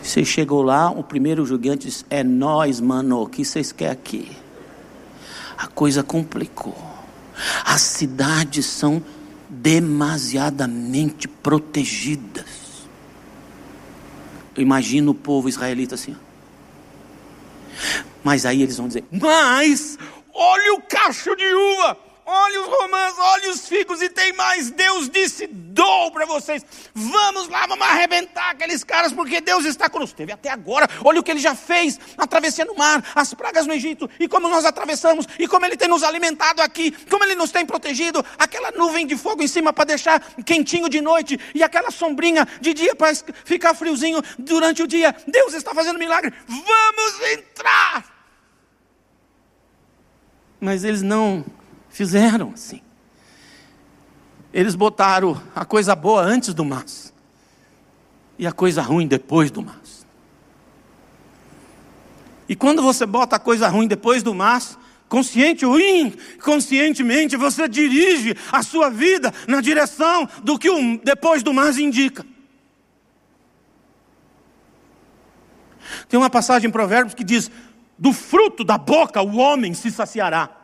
Você 0.01 0.25
chegou 0.25 0.63
lá, 0.63 0.93
o 0.93 1.03
primeiro 1.03 1.45
gigante 1.45 1.89
disse: 1.89 2.05
É 2.09 2.23
nós, 2.23 2.81
mano, 2.81 3.23
o 3.23 3.27
que 3.27 3.45
vocês 3.45 3.73
querem 3.73 3.93
aqui? 3.93 4.31
A 5.59 5.67
coisa 5.67 6.05
complicou. 6.05 6.92
As 7.65 7.83
cidades 7.83 8.67
são 8.67 9.03
demasiadamente 9.49 11.29
protegidas. 11.29 12.63
Eu 14.55 14.63
imagino 14.63 15.13
o 15.13 15.15
povo 15.15 15.49
israelita 15.49 15.95
assim. 15.95 16.17
Mas 18.23 18.47
aí 18.47 18.63
eles 18.63 18.77
vão 18.77 18.89
dizer: 18.89 19.05
Mas 19.11 19.99
olha 20.33 20.75
o 20.75 20.83
cacho 20.83 21.35
de 21.37 21.55
uva, 21.55 21.99
olha 22.33 22.63
os 22.63 22.69
romãs, 22.69 23.15
olha 23.19 23.51
os 23.51 23.69
figos 23.69 24.01
e 24.01 24.09
tem 24.09 24.33
mais. 24.33 24.71
Deus 24.71 25.09
disse: 25.09 25.47
dou 25.47 26.11
para 26.11 26.27
vocês. 26.27 26.65
Vamos 26.95 27.49
lá, 27.49 27.67
vamos 27.67 27.87
arrebentar 27.87 28.51
aqueles 28.51 28.83
caras, 28.83 29.13
porque 29.13 29.41
Deus 29.41 29.65
está 29.65 29.89
conosco. 29.89 30.17
Teve 30.17 30.33
até 30.33 30.51
agora, 30.51 30.89
olha 31.05 31.21
o 31.21 31.23
que 31.23 31.31
ele 31.31 31.41
já 31.41 31.55
fez 31.55 31.99
na 32.17 32.27
travessia 32.27 32.65
no 32.65 32.75
mar, 32.75 33.05
as 33.15 33.33
pragas 33.35 33.67
no 33.67 33.73
Egito, 33.73 34.09
e 34.19 34.27
como 34.27 34.49
nós 34.49 34.65
atravessamos, 34.65 35.27
e 35.39 35.47
como 35.47 35.67
ele 35.67 35.77
tem 35.77 35.89
nos 35.89 36.03
alimentado 36.03 36.63
aqui, 36.63 36.91
como 37.11 37.25
ele 37.25 37.35
nos 37.35 37.51
tem 37.51 37.67
protegido, 37.67 38.25
aquela 38.39 38.71
nuvem 38.73 39.07
de 39.07 39.17
fogo 39.17 39.43
em 39.43 39.49
cima 39.49 39.73
para 39.73 39.85
deixar 39.85 40.21
quentinho 40.45 40.89
de 40.89 41.01
noite, 41.01 41.39
e 41.55 41.63
aquela 41.63 41.91
sombrinha 41.91 42.47
de 42.61 42.75
dia 42.75 42.95
para 42.95 43.15
ficar 43.45 43.75
friozinho 43.75 44.23
durante 44.39 44.83
o 44.83 44.87
dia. 44.87 45.15
Deus 45.27 45.55
está 45.55 45.75
fazendo 45.75 45.99
milagre. 45.99 46.33
Vamos 46.47 47.33
entrar 47.33 48.13
mas 50.63 50.85
eles 50.85 51.03
não 51.03 51.45
fizeram 51.93 52.51
assim. 52.53 52.81
Eles 54.53 54.75
botaram 54.75 55.41
a 55.55 55.65
coisa 55.65 55.95
boa 55.95 56.23
antes 56.23 56.53
do 56.53 56.65
mas 56.65 57.13
e 58.39 58.47
a 58.47 58.53
coisa 58.53 58.83
ruim 58.83 59.07
depois 59.07 59.51
do 59.51 59.63
mas. 59.63 60.07
E 62.49 62.57
quando 62.57 62.83
você 62.83 63.07
bota 63.07 63.37
a 63.37 63.39
coisa 63.39 63.69
ruim 63.69 63.87
depois 63.87 64.23
do 64.23 64.35
mas, 64.35 64.77
consciente 65.09 65.65
ou 65.65 65.79
inconscientemente, 65.79 67.37
você 67.37 67.69
dirige 67.69 68.37
a 68.51 68.63
sua 68.63 68.91
vida 68.91 69.33
na 69.47 69.61
direção 69.61 70.29
do 70.43 70.59
que 70.59 70.69
o 70.69 70.99
depois 70.99 71.43
do 71.43 71.55
mas 71.55 71.79
indica. 71.79 72.27
Tem 76.09 76.19
uma 76.19 76.31
passagem 76.31 76.69
em 76.69 76.73
Provérbios 76.73 77.15
que 77.15 77.25
diz: 77.25 77.51
do 77.99 78.13
fruto 78.13 78.65
da 78.65 78.77
boca 78.77 79.23
o 79.23 79.37
homem 79.37 79.73
se 79.73 79.91
saciará. 79.91 80.62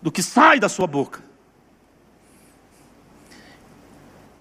Do 0.00 0.10
que 0.10 0.22
sai 0.22 0.58
da 0.58 0.68
sua 0.68 0.86
boca. 0.86 1.22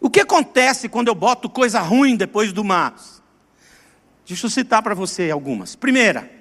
O 0.02 0.10
que 0.10 0.22
acontece 0.22 0.88
quando 0.88 1.10
eu 1.10 1.16
boto 1.16 1.50
coisa 1.50 1.80
ruim 1.82 2.16
depois 2.16 2.54
do 2.54 2.64
mas? 2.64 3.22
Deixa 4.26 4.46
eu 4.46 4.50
citar 4.50 4.82
para 4.82 4.96
você 4.96 5.30
algumas. 5.30 5.76
Primeira, 5.76 6.32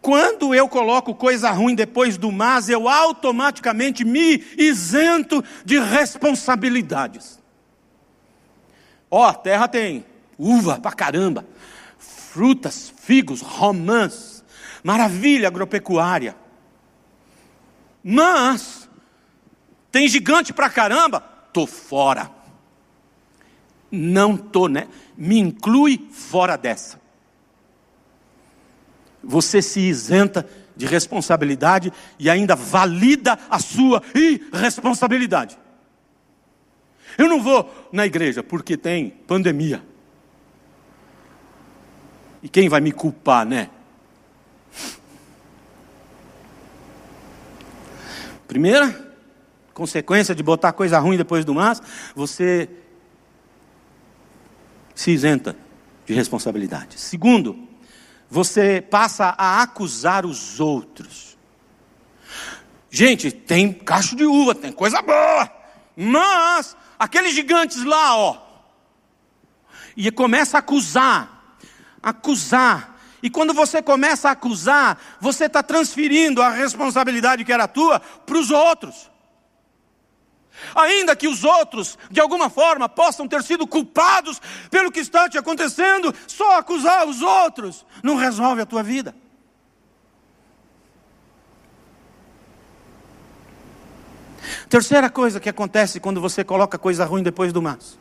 quando 0.00 0.54
eu 0.54 0.68
coloco 0.68 1.14
coisa 1.14 1.50
ruim 1.50 1.74
depois 1.74 2.16
do 2.16 2.32
mas, 2.32 2.68
eu 2.68 2.88
automaticamente 2.88 4.04
me 4.04 4.44
isento 4.58 5.44
de 5.64 5.78
responsabilidades. 5.78 7.40
Ó, 9.08 9.28
oh, 9.28 9.34
terra 9.34 9.68
tem 9.68 10.04
uva 10.38 10.80
pra 10.80 10.92
caramba 10.92 11.46
frutas, 12.32 12.90
figos, 12.96 13.42
romãs, 13.42 14.42
maravilha 14.82 15.48
agropecuária. 15.48 16.34
Mas, 18.02 18.88
tem 19.90 20.08
gigante 20.08 20.52
pra 20.52 20.70
caramba, 20.70 21.20
tô 21.52 21.66
fora. 21.66 22.30
Não 23.90 24.36
tô, 24.36 24.68
né? 24.68 24.88
Me 25.16 25.38
inclui 25.38 26.08
fora 26.10 26.56
dessa. 26.56 27.00
Você 29.22 29.62
se 29.62 29.80
isenta 29.80 30.48
de 30.74 30.86
responsabilidade 30.86 31.92
e 32.18 32.30
ainda 32.30 32.56
valida 32.56 33.38
a 33.48 33.58
sua 33.58 34.02
irresponsabilidade. 34.14 35.58
Eu 37.18 37.28
não 37.28 37.42
vou 37.42 37.88
na 37.92 38.06
igreja 38.06 38.42
porque 38.42 38.76
tem 38.76 39.10
pandemia. 39.10 39.84
E 42.42 42.48
quem 42.48 42.68
vai 42.68 42.80
me 42.80 42.90
culpar, 42.90 43.46
né? 43.46 43.70
Primeira 48.52 49.14
consequência 49.72 50.34
de 50.34 50.42
botar 50.42 50.74
coisa 50.74 50.98
ruim 50.98 51.16
depois 51.16 51.42
do 51.42 51.54
mas, 51.54 51.80
você 52.14 52.68
se 54.94 55.10
isenta 55.10 55.56
de 56.04 56.12
responsabilidade. 56.12 57.00
Segundo, 57.00 57.66
você 58.28 58.82
passa 58.82 59.34
a 59.38 59.62
acusar 59.62 60.26
os 60.26 60.60
outros. 60.60 61.38
Gente, 62.90 63.32
tem 63.32 63.72
cacho 63.72 64.14
de 64.14 64.26
uva, 64.26 64.54
tem 64.54 64.70
coisa 64.70 65.00
boa, 65.00 65.50
mas 65.96 66.76
aqueles 66.98 67.34
gigantes 67.34 67.82
lá, 67.84 68.18
ó, 68.18 68.36
e 69.96 70.10
começa 70.10 70.58
a 70.58 70.60
acusar 70.60 71.32
acusar. 72.02 72.91
E 73.22 73.30
quando 73.30 73.54
você 73.54 73.80
começa 73.80 74.28
a 74.28 74.32
acusar, 74.32 75.00
você 75.20 75.44
está 75.44 75.62
transferindo 75.62 76.42
a 76.42 76.50
responsabilidade 76.50 77.44
que 77.44 77.52
era 77.52 77.68
tua 77.68 78.00
para 78.00 78.36
os 78.36 78.50
outros. 78.50 79.10
Ainda 80.74 81.14
que 81.14 81.28
os 81.28 81.44
outros, 81.44 81.98
de 82.10 82.20
alguma 82.20 82.50
forma, 82.50 82.88
possam 82.88 83.28
ter 83.28 83.42
sido 83.42 83.66
culpados 83.66 84.40
pelo 84.70 84.90
que 84.90 85.00
está 85.00 85.28
te 85.28 85.38
acontecendo, 85.38 86.14
só 86.26 86.58
acusar 86.58 87.06
os 87.06 87.22
outros 87.22 87.86
não 88.02 88.16
resolve 88.16 88.60
a 88.62 88.66
tua 88.66 88.82
vida. 88.82 89.14
Terceira 94.68 95.08
coisa 95.08 95.38
que 95.38 95.48
acontece 95.48 96.00
quando 96.00 96.20
você 96.20 96.42
coloca 96.42 96.78
coisa 96.78 97.04
ruim 97.04 97.22
depois 97.22 97.52
do 97.52 97.62
mas, 97.62 97.98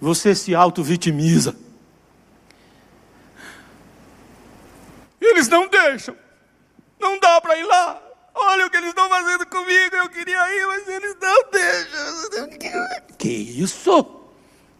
você 0.00 0.34
se 0.34 0.54
auto-vitimiza. 0.54 1.56
Eles 5.20 5.48
não 5.48 5.68
deixam. 5.68 6.16
Não 6.98 7.18
dá 7.18 7.40
para 7.40 7.56
ir 7.56 7.64
lá. 7.64 8.00
Olha 8.34 8.66
o 8.66 8.70
que 8.70 8.76
eles 8.76 8.90
estão 8.90 9.08
fazendo 9.08 9.46
comigo. 9.46 9.96
Eu 9.96 10.08
queria 10.08 10.38
ir, 10.56 10.66
mas 10.66 10.88
eles 10.88 11.16
não 11.20 11.50
deixam. 11.50 12.48
Que 13.18 13.28
isso? 13.28 14.20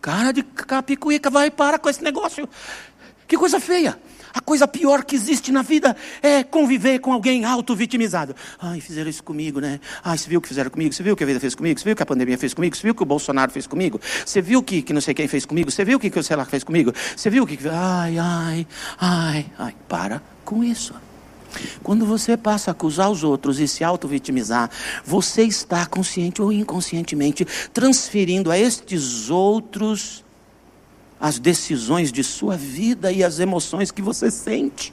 Cara 0.01 0.33
de 0.33 0.43
capicuíca, 0.43 1.29
vai 1.29 1.51
para 1.51 1.79
com 1.79 1.89
esse 1.91 2.03
negócio. 2.03 2.49
Que 3.29 3.37
coisa 3.37 3.61
feia. 3.61 4.01
A 4.33 4.41
coisa 4.41 4.67
pior 4.67 5.05
que 5.05 5.15
existe 5.15 5.51
na 5.53 5.63
vida 5.63 5.97
é 6.23 6.43
conviver 6.43 6.99
com 7.01 7.13
alguém 7.13 7.45
auto-vitimizado. 7.45 8.35
Ai, 8.59 8.81
fizeram 8.81 9.11
isso 9.11 9.23
comigo, 9.23 9.61
né? 9.61 9.81
Ai, 10.05 10.17
você 10.17 10.29
viu 10.29 10.39
o 10.39 10.43
que 10.43 10.49
fizeram 10.49 10.71
comigo? 10.71 10.93
Você 10.95 11.03
viu 11.03 11.15
o 11.15 11.17
que 11.17 11.25
a 11.25 11.27
vida 11.27 11.41
fez 11.41 11.55
comigo? 11.55 11.79
Você 11.79 11.85
viu 11.85 11.93
o 11.93 11.97
que 11.97 12.03
a 12.03 12.07
pandemia 12.07 12.39
fez 12.39 12.55
comigo? 12.55 12.77
Você 12.77 12.83
viu 12.83 12.93
o 12.93 12.95
que 12.95 13.03
o 13.03 13.07
Bolsonaro 13.07 13.51
fez 13.51 13.67
comigo? 13.67 14.01
Você 14.25 14.41
viu 14.41 14.61
o 14.61 14.63
que, 14.63 14.83
que 14.83 14.93
não 14.93 15.01
sei 15.01 15.15
quem 15.15 15.29
fez 15.29 15.45
comigo? 15.45 15.71
Você 15.71 15.85
viu 15.85 15.97
o 15.99 16.01
que, 16.01 16.11
que 16.11 16.19
o 16.19 16.37
lá 16.37 16.45
fez 16.45 16.65
comigo? 16.65 16.93
Você 17.17 17.31
viu 17.31 17.45
o 17.45 17.47
que. 17.47 17.59
Ai, 17.69 18.19
ai, 18.19 18.67
ai, 18.99 19.47
ai. 19.59 19.75
Para 19.89 20.23
com 20.45 20.63
isso. 20.63 20.95
Quando 21.83 22.07
você 22.07 22.37
passa 22.37 22.71
a 22.71 22.73
acusar 22.73 23.11
os 23.11 23.25
outros 23.25 23.59
e 23.59 23.67
se 23.67 23.83
auto-vitimizar, 23.83 24.71
você 25.05 25.43
está 25.43 25.85
consciente 25.87 26.41
ou 26.41 26.53
inconscientemente 26.53 27.45
transferindo 27.73 28.51
a 28.51 28.59
estes 28.59 29.31
outros 29.31 30.25
as 31.21 31.39
decisões 31.39 32.11
de 32.11 32.25
sua 32.25 32.57
vida 32.57 33.13
e 33.13 33.23
as 33.23 33.39
emoções 33.39 33.91
que 33.91 34.01
você 34.01 34.31
sente. 34.31 34.93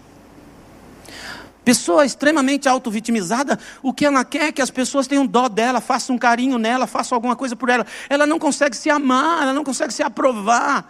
Pessoa 1.64 2.06
extremamente 2.06 2.68
auto-vitimizada, 2.70 3.60
o 3.82 3.94
que 3.94 4.06
ela 4.06 4.24
quer 4.24 4.44
é 4.44 4.52
que 4.52 4.62
as 4.62 4.72
pessoas 4.72 5.08
tenham 5.08 5.26
dó 5.26 5.50
dela, 5.50 5.82
façam 5.82 6.16
um 6.16 6.20
carinho 6.20 6.58
nela, 6.58 6.88
façam 6.88 7.16
alguma 7.16 7.36
coisa 7.36 7.56
por 7.56 7.70
ela. 7.70 7.86
Ela 8.10 8.26
não 8.26 8.40
consegue 8.40 8.76
se 8.76 8.90
amar, 8.90 9.44
ela 9.44 9.54
não 9.54 9.64
consegue 9.64 9.94
se 9.94 10.04
aprovar. 10.04 10.90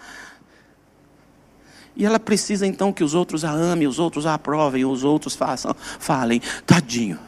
E 1.95 2.05
ela 2.05 2.19
precisa 2.19 2.67
então 2.67 2.93
que 2.93 3.03
os 3.03 3.15
outros 3.15 3.43
a 3.43 3.49
amem, 3.51 3.87
os 3.87 3.97
outros 3.97 4.27
a 4.27 4.35
aprovem, 4.35 4.85
os 4.85 5.03
outros 5.03 5.35
façam, 5.35 5.75
falem, 5.99 6.39
tadinho. 6.63 7.19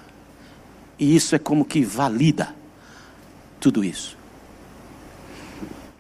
E 1.00 1.16
isso 1.16 1.36
é 1.36 1.40
como 1.40 1.66
que 1.66 1.84
valida 1.84 2.56
tudo 3.60 3.84
isso. 3.84 4.16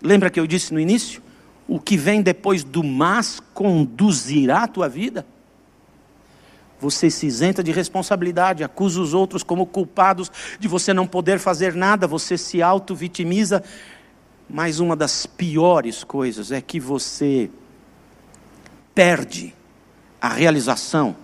Lembra 0.01 0.29
que 0.29 0.39
eu 0.39 0.45
disse 0.45 0.71
no 0.71 0.79
início? 0.79 1.28
O 1.69 1.79
que 1.79 1.95
vem 1.95 2.23
depois 2.23 2.63
do 2.63 2.83
mas 2.83 3.39
conduzirá 3.53 4.63
a 4.63 4.67
tua 4.67 4.89
vida? 4.89 5.23
Você 6.81 7.11
se 7.11 7.27
isenta 7.27 7.61
de 7.61 7.71
responsabilidade, 7.71 8.63
acusa 8.63 8.99
os 8.99 9.13
outros 9.13 9.43
como 9.43 9.67
culpados 9.67 10.31
de 10.59 10.67
você 10.67 10.95
não 10.95 11.05
poder 11.05 11.37
fazer 11.37 11.75
nada, 11.75 12.07
você 12.07 12.39
se 12.39 12.59
auto-vitimiza. 12.59 13.63
Mas 14.49 14.79
uma 14.79 14.95
das 14.95 15.27
piores 15.27 16.03
coisas 16.03 16.51
é 16.51 16.59
que 16.59 16.79
você 16.79 17.51
perde 18.95 19.53
a 20.19 20.29
realização 20.29 21.15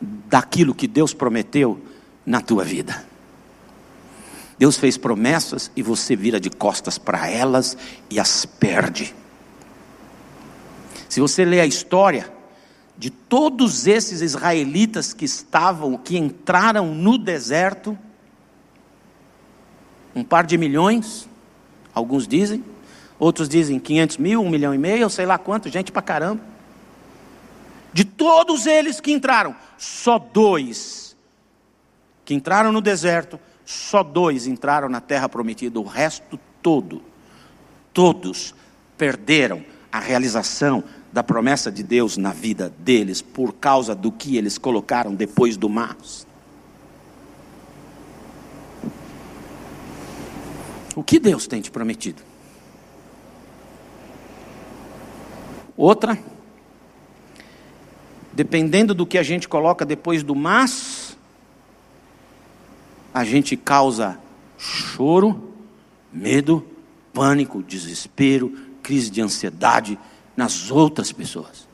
daquilo 0.00 0.74
que 0.74 0.88
Deus 0.88 1.14
prometeu 1.14 1.80
na 2.26 2.40
tua 2.40 2.64
vida. 2.64 3.06
Deus 4.58 4.76
fez 4.76 4.96
promessas 4.96 5.70
e 5.76 5.84
você 5.84 6.16
vira 6.16 6.40
de 6.40 6.50
costas 6.50 6.98
para 6.98 7.30
elas 7.30 7.76
e 8.10 8.18
as 8.18 8.44
perde. 8.44 9.14
Se 11.18 11.20
você 11.20 11.44
ler 11.44 11.58
a 11.58 11.66
história 11.66 12.32
de 12.96 13.10
todos 13.10 13.88
esses 13.88 14.20
israelitas 14.20 15.12
que 15.12 15.24
estavam, 15.24 15.96
que 15.96 16.16
entraram 16.16 16.94
no 16.94 17.18
deserto, 17.18 17.98
um 20.14 20.22
par 20.22 20.46
de 20.46 20.56
milhões, 20.56 21.28
alguns 21.92 22.28
dizem, 22.28 22.64
outros 23.18 23.48
dizem 23.48 23.80
500 23.80 24.16
mil, 24.18 24.40
um 24.40 24.48
milhão 24.48 24.72
e 24.72 24.78
meio, 24.78 25.10
sei 25.10 25.26
lá 25.26 25.36
quanto, 25.36 25.68
gente 25.68 25.90
para 25.90 26.02
caramba. 26.02 26.40
De 27.92 28.04
todos 28.04 28.64
eles 28.64 29.00
que 29.00 29.10
entraram, 29.10 29.56
só 29.76 30.20
dois 30.20 31.16
que 32.24 32.32
entraram 32.32 32.70
no 32.70 32.80
deserto 32.80 33.40
só 33.64 34.04
dois 34.04 34.46
entraram 34.46 34.88
na 34.88 35.00
terra 35.00 35.28
prometida, 35.28 35.80
o 35.80 35.84
resto 35.84 36.38
todo, 36.62 37.02
todos 37.92 38.54
perderam 38.96 39.64
a 39.90 39.98
realização 39.98 40.84
da 41.12 41.22
promessa 41.22 41.70
de 41.70 41.82
Deus 41.82 42.16
na 42.16 42.32
vida 42.32 42.72
deles 42.78 43.22
por 43.22 43.54
causa 43.54 43.94
do 43.94 44.12
que 44.12 44.36
eles 44.36 44.58
colocaram 44.58 45.14
depois 45.14 45.56
do 45.56 45.68
mas. 45.68 46.26
O 50.94 51.02
que 51.02 51.18
Deus 51.18 51.46
tem 51.46 51.60
te 51.60 51.70
prometido? 51.70 52.22
Outra, 55.76 56.18
dependendo 58.32 58.92
do 58.92 59.06
que 59.06 59.16
a 59.16 59.22
gente 59.22 59.48
coloca 59.48 59.86
depois 59.86 60.24
do 60.24 60.34
mas, 60.34 61.16
a 63.14 63.24
gente 63.24 63.56
causa 63.56 64.18
choro, 64.58 65.54
medo, 66.12 66.66
pânico, 67.12 67.62
desespero, 67.62 68.52
crise 68.82 69.08
de 69.08 69.20
ansiedade 69.20 69.98
nas 70.38 70.70
outras 70.70 71.10
pessoas. 71.10 71.66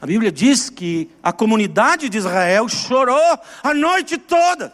A 0.00 0.06
Bíblia 0.06 0.32
diz 0.32 0.70
que 0.70 1.10
a 1.22 1.30
comunidade 1.30 2.08
de 2.08 2.16
Israel 2.16 2.66
chorou 2.70 3.38
a 3.62 3.74
noite 3.74 4.16
toda, 4.16 4.72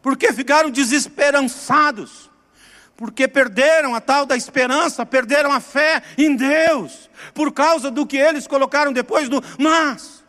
porque 0.00 0.32
ficaram 0.32 0.70
desesperançados, 0.70 2.30
porque 2.96 3.26
perderam 3.26 3.92
a 3.92 4.00
tal 4.00 4.24
da 4.24 4.36
esperança, 4.36 5.04
perderam 5.04 5.50
a 5.50 5.58
fé 5.58 6.00
em 6.16 6.36
Deus, 6.36 7.10
por 7.34 7.50
causa 7.50 7.90
do 7.90 8.06
que 8.06 8.16
eles 8.16 8.46
colocaram 8.46 8.92
depois 8.92 9.28
do 9.28 9.42
mas. 9.58 10.22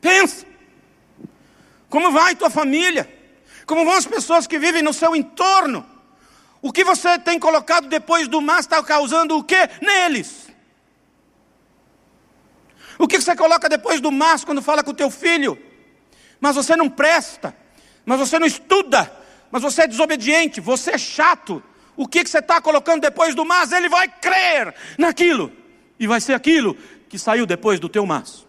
Pensa, 0.00 0.44
como 1.88 2.10
vai 2.10 2.34
tua 2.34 2.50
família? 2.50 3.08
Como 3.64 3.84
vão 3.84 3.94
as 3.94 4.06
pessoas 4.06 4.48
que 4.48 4.58
vivem 4.58 4.82
no 4.82 4.92
seu 4.92 5.14
entorno? 5.14 5.91
O 6.62 6.72
que 6.72 6.84
você 6.84 7.18
tem 7.18 7.38
colocado 7.38 7.88
depois 7.88 8.28
do 8.28 8.40
mar 8.40 8.60
está 8.60 8.82
causando 8.82 9.36
o 9.36 9.44
que 9.44 9.68
neles? 9.82 10.48
O 12.98 13.06
que 13.08 13.20
você 13.20 13.36
coloca 13.36 13.68
depois 13.68 14.00
do 14.00 14.10
mas 14.10 14.44
quando 14.44 14.62
fala 14.62 14.82
com 14.82 14.92
o 14.92 14.94
teu 14.94 15.10
filho? 15.10 15.58
Mas 16.40 16.54
você 16.56 16.76
não 16.76 16.88
presta, 16.88 17.54
mas 18.06 18.18
você 18.18 18.38
não 18.38 18.46
estuda, 18.46 19.12
mas 19.50 19.62
você 19.62 19.82
é 19.82 19.86
desobediente, 19.86 20.60
você 20.60 20.92
é 20.92 20.98
chato. 20.98 21.62
O 21.96 22.06
que 22.06 22.24
você 22.24 22.38
está 22.38 22.60
colocando 22.60 23.02
depois 23.02 23.34
do 23.34 23.44
mas? 23.44 23.72
Ele 23.72 23.88
vai 23.88 24.08
crer 24.08 24.74
naquilo, 24.96 25.52
e 25.98 26.06
vai 26.06 26.20
ser 26.20 26.34
aquilo 26.34 26.74
que 27.08 27.18
saiu 27.18 27.44
depois 27.44 27.78
do 27.78 27.88
teu 27.88 28.06
mas. 28.06 28.40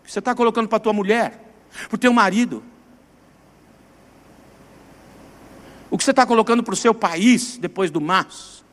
O 0.00 0.04
que 0.04 0.12
você 0.12 0.18
está 0.18 0.34
colocando 0.34 0.68
para 0.68 0.78
tua 0.78 0.92
mulher? 0.92 1.48
para 1.88 1.96
o 1.96 1.98
teu 1.98 2.12
marido. 2.12 2.62
O 5.90 5.96
que 5.96 6.04
você 6.04 6.10
está 6.10 6.26
colocando 6.26 6.62
para 6.62 6.74
o 6.74 6.76
seu 6.76 6.94
país 6.94 7.56
depois 7.56 7.90
do 7.90 8.00
mas? 8.00 8.64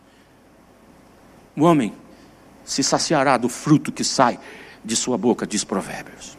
O 1.56 1.64
homem 1.64 1.94
se 2.66 2.84
saciará 2.84 3.38
do 3.38 3.48
fruto 3.48 3.92
que 3.92 4.04
sai 4.04 4.40
de 4.84 4.96
sua 4.96 5.18
boca, 5.18 5.48
diz 5.48 5.64
Provérbios. 5.64 6.38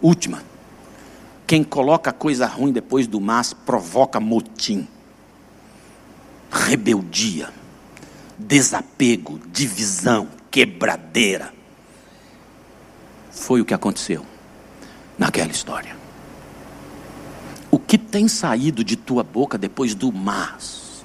Última. 0.00 0.42
Quem 1.46 1.64
coloca 1.64 2.12
coisa 2.12 2.46
ruim 2.46 2.70
depois 2.72 3.06
do 3.06 3.20
mas 3.20 3.54
provoca 3.54 4.20
motim, 4.20 4.86
rebeldia, 6.50 7.50
desapego, 8.38 9.40
divisão, 9.46 10.28
quebradeira. 10.50 11.52
Foi 13.30 13.62
o 13.62 13.64
que 13.64 13.72
aconteceu 13.72 14.26
naquela 15.18 15.50
história. 15.50 15.97
Que 17.88 17.98
tem 17.98 18.28
saído 18.28 18.84
de 18.84 18.94
tua 18.94 19.24
boca 19.24 19.58
depois 19.58 19.94
do 19.94 20.12
mas? 20.12 21.04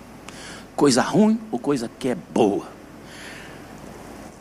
Coisa 0.76 1.02
ruim 1.02 1.40
ou 1.50 1.58
coisa 1.58 1.90
que 1.98 2.10
é 2.10 2.16
boa? 2.16 2.68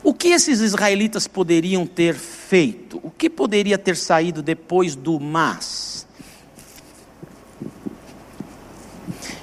O 0.02 0.12
que 0.12 0.28
esses 0.28 0.60
israelitas 0.60 1.28
poderiam 1.28 1.86
ter 1.86 2.16
feito? 2.16 3.00
O 3.02 3.10
que 3.10 3.30
poderia 3.30 3.78
ter 3.78 3.96
saído 3.96 4.42
depois 4.42 4.96
do 4.96 5.20
mas? 5.20 6.06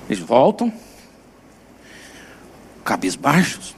Eles 0.10 0.20
voltam, 0.20 0.72
cabisbaixos, 2.84 3.76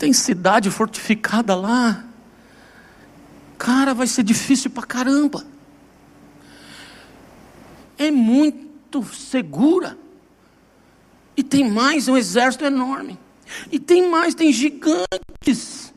Tem 0.00 0.14
cidade 0.14 0.70
fortificada 0.70 1.54
lá. 1.54 2.09
Cara, 3.60 3.92
vai 3.92 4.06
ser 4.06 4.22
difícil 4.22 4.70
pra 4.70 4.84
caramba. 4.84 5.44
É 7.98 8.10
muito 8.10 9.04
segura. 9.04 9.98
E 11.36 11.42
tem 11.42 11.70
mais, 11.70 12.08
é 12.08 12.12
um 12.12 12.16
exército 12.16 12.64
enorme. 12.64 13.18
E 13.70 13.78
tem 13.78 14.08
mais, 14.08 14.34
tem 14.34 14.50
gigantes. 14.50 15.92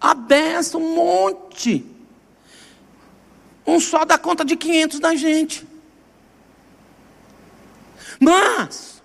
A 0.00 0.14
beça, 0.14 0.78
um 0.78 0.94
monte. 0.94 1.84
Um 3.66 3.80
só 3.80 4.04
dá 4.04 4.16
conta 4.16 4.44
de 4.44 4.54
500 4.54 5.00
da 5.00 5.16
gente. 5.16 5.66
Mas, 8.20 9.02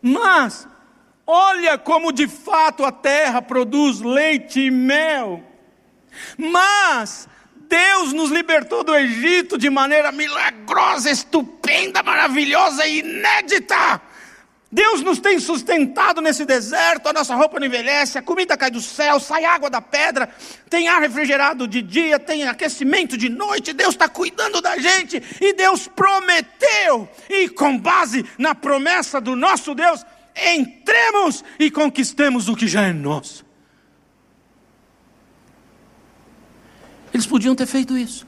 mas, 0.00 0.66
Olha 1.28 1.76
como 1.76 2.12
de 2.12 2.28
fato 2.28 2.84
a 2.84 2.92
terra 2.92 3.42
produz 3.42 4.00
leite 4.00 4.60
e 4.60 4.70
mel. 4.70 5.42
Mas 6.36 7.28
Deus 7.68 8.12
nos 8.12 8.30
libertou 8.30 8.84
do 8.84 8.94
Egito 8.94 9.58
de 9.58 9.68
maneira 9.68 10.12
milagrosa, 10.12 11.10
estupenda, 11.10 12.02
maravilhosa 12.02 12.86
e 12.86 13.00
inédita. 13.00 14.00
Deus 14.70 15.00
nos 15.00 15.20
tem 15.20 15.38
sustentado 15.38 16.20
nesse 16.20 16.44
deserto, 16.44 17.08
a 17.08 17.12
nossa 17.12 17.34
roupa 17.34 17.58
não 17.58 17.66
envelhece, 17.66 18.18
a 18.18 18.22
comida 18.22 18.56
cai 18.56 18.70
do 18.70 18.80
céu, 18.80 19.20
sai 19.20 19.44
água 19.44 19.70
da 19.70 19.80
pedra, 19.80 20.28
tem 20.68 20.88
ar 20.88 21.00
refrigerado 21.00 21.68
de 21.68 21.80
dia, 21.80 22.18
tem 22.18 22.44
aquecimento 22.44 23.16
de 23.16 23.28
noite, 23.28 23.72
Deus 23.72 23.94
está 23.94 24.08
cuidando 24.08 24.60
da 24.60 24.76
gente, 24.76 25.22
e 25.40 25.52
Deus 25.54 25.86
prometeu, 25.86 27.08
e 27.30 27.48
com 27.48 27.78
base 27.78 28.24
na 28.36 28.54
promessa 28.56 29.20
do 29.20 29.36
nosso 29.36 29.72
Deus, 29.72 30.04
entremos 30.34 31.44
e 31.58 31.70
conquistemos 31.70 32.48
o 32.48 32.56
que 32.56 32.66
já 32.66 32.82
é 32.82 32.92
nosso. 32.92 33.46
Eles 37.26 37.32
podiam 37.32 37.56
ter 37.56 37.66
feito 37.66 37.98
isso. 37.98 38.24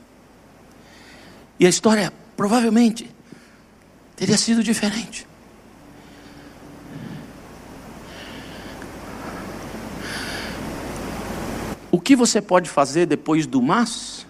E 1.60 1.64
a 1.64 1.68
história 1.68 2.12
provavelmente 2.36 3.08
teria 4.16 4.36
sido 4.36 4.62
diferente. 4.62 5.24
O 11.92 12.00
que 12.00 12.16
você 12.16 12.42
pode 12.42 12.68
fazer 12.68 13.06
depois 13.06 13.46
do 13.46 13.62
mas? 13.62 14.26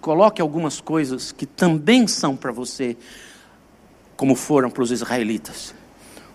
coloque 0.00 0.40
algumas 0.40 0.80
coisas 0.80 1.32
que 1.32 1.44
também 1.44 2.06
são 2.06 2.36
para 2.36 2.52
você, 2.52 2.96
como 4.16 4.34
foram 4.34 4.70
para 4.70 4.82
os 4.82 4.90
israelitas. 4.90 5.74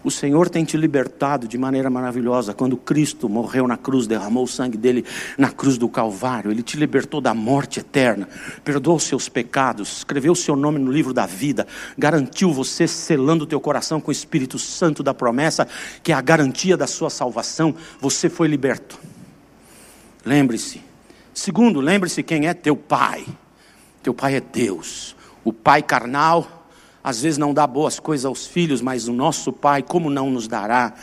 O 0.03 0.11
Senhor 0.11 0.49
tem 0.49 0.65
te 0.65 0.75
libertado 0.75 1.47
de 1.47 1.57
maneira 1.57 1.89
maravilhosa. 1.89 2.53
Quando 2.53 2.75
Cristo 2.75 3.29
morreu 3.29 3.67
na 3.67 3.77
cruz, 3.77 4.05
derramou 4.05 4.43
o 4.43 4.47
sangue 4.47 4.77
dele 4.77 5.05
na 5.37 5.49
cruz 5.49 5.77
do 5.77 5.87
Calvário, 5.87 6.51
ele 6.51 6.61
te 6.61 6.75
libertou 6.75 7.21
da 7.21 7.33
morte 7.33 7.79
eterna, 7.79 8.27
perdoou 8.65 8.97
os 8.97 9.03
seus 9.03 9.29
pecados, 9.29 9.99
escreveu 9.99 10.33
o 10.33 10.35
seu 10.35 10.55
nome 10.55 10.77
no 10.77 10.91
livro 10.91 11.13
da 11.13 11.25
vida, 11.25 11.65
garantiu 11.97 12.51
você 12.51 12.87
selando 12.87 13.45
o 13.45 13.47
teu 13.47 13.61
coração 13.61 14.01
com 14.01 14.09
o 14.09 14.11
Espírito 14.11 14.59
Santo 14.59 15.01
da 15.01 15.13
promessa, 15.13 15.67
que 16.03 16.11
é 16.11 16.15
a 16.15 16.21
garantia 16.21 16.75
da 16.75 16.87
sua 16.87 17.09
salvação. 17.09 17.73
Você 18.01 18.29
foi 18.29 18.47
liberto. 18.47 18.99
Lembre-se. 20.25 20.81
Segundo, 21.33 21.79
lembre-se 21.79 22.21
quem 22.23 22.47
é 22.47 22.53
teu 22.53 22.75
pai. 22.75 23.25
Teu 24.01 24.13
pai 24.13 24.35
é 24.35 24.41
Deus. 24.41 25.15
O 25.43 25.51
pai 25.51 25.81
carnal 25.81 26.62
às 27.03 27.21
vezes 27.21 27.37
não 27.37 27.53
dá 27.53 27.67
boas 27.67 27.99
coisas 27.99 28.25
aos 28.25 28.47
filhos, 28.47 28.81
mas 28.81 29.07
o 29.07 29.13
nosso 29.13 29.51
Pai, 29.51 29.83
como 29.83 30.09
não 30.09 30.29
nos 30.31 30.47
dará 30.47 30.93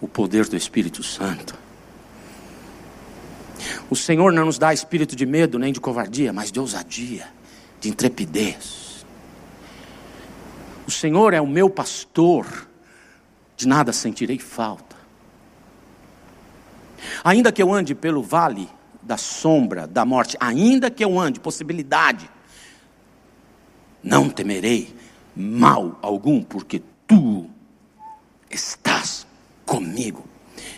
o 0.00 0.06
poder 0.06 0.46
do 0.46 0.56
Espírito 0.56 1.02
Santo? 1.02 1.58
O 3.90 3.96
Senhor 3.96 4.32
não 4.32 4.46
nos 4.46 4.58
dá 4.58 4.72
espírito 4.72 5.16
de 5.16 5.26
medo 5.26 5.58
nem 5.58 5.72
de 5.72 5.80
covardia, 5.80 6.32
mas 6.32 6.52
de 6.52 6.60
ousadia, 6.60 7.26
de 7.80 7.88
intrepidez. 7.88 9.04
O 10.86 10.90
Senhor 10.90 11.32
é 11.32 11.40
o 11.40 11.46
meu 11.46 11.70
pastor, 11.70 12.68
de 13.56 13.66
nada 13.66 13.92
sentirei 13.92 14.38
falta. 14.38 14.94
Ainda 17.22 17.50
que 17.50 17.62
eu 17.62 17.72
ande 17.72 17.94
pelo 17.94 18.22
vale 18.22 18.68
da 19.02 19.16
sombra 19.16 19.86
da 19.86 20.04
morte, 20.04 20.36
ainda 20.40 20.90
que 20.90 21.04
eu 21.04 21.18
ande, 21.18 21.40
possibilidade, 21.40 22.28
não 24.04 24.28
temerei 24.28 24.94
mal 25.34 25.98
algum, 26.02 26.42
porque 26.42 26.82
tu 27.06 27.48
estás 28.50 29.26
comigo. 29.64 30.28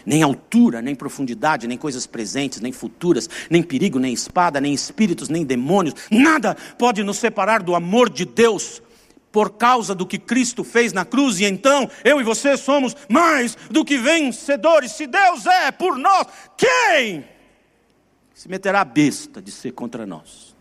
Nem 0.04 0.22
altura, 0.22 0.80
nem 0.80 0.94
profundidade, 0.94 1.66
nem 1.66 1.76
coisas 1.76 2.06
presentes, 2.06 2.60
nem 2.60 2.72
futuras, 2.72 3.28
nem 3.50 3.62
perigo, 3.62 3.98
nem 3.98 4.14
espada, 4.14 4.60
nem 4.60 4.72
espíritos, 4.72 5.28
nem 5.28 5.44
demônios, 5.44 5.94
nada 6.10 6.56
pode 6.78 7.02
nos 7.02 7.18
separar 7.18 7.62
do 7.62 7.74
amor 7.74 8.08
de 8.08 8.24
Deus 8.24 8.80
por 9.32 9.50
causa 9.50 9.94
do 9.94 10.06
que 10.06 10.18
Cristo 10.18 10.64
fez 10.64 10.92
na 10.92 11.04
cruz, 11.04 11.40
e 11.40 11.44
então 11.44 11.90
eu 12.04 12.20
e 12.20 12.24
você 12.24 12.56
somos 12.56 12.96
mais 13.08 13.54
do 13.70 13.84
que 13.84 13.98
vencedores. 13.98 14.92
Se 14.92 15.06
Deus 15.06 15.44
é 15.44 15.70
por 15.72 15.98
nós, 15.98 16.26
quem 16.56 17.24
se 18.32 18.48
meterá 18.48 18.80
a 18.80 18.84
besta 18.84 19.42
de 19.42 19.50
ser 19.50 19.72
contra 19.72 20.06
nós? 20.06 20.55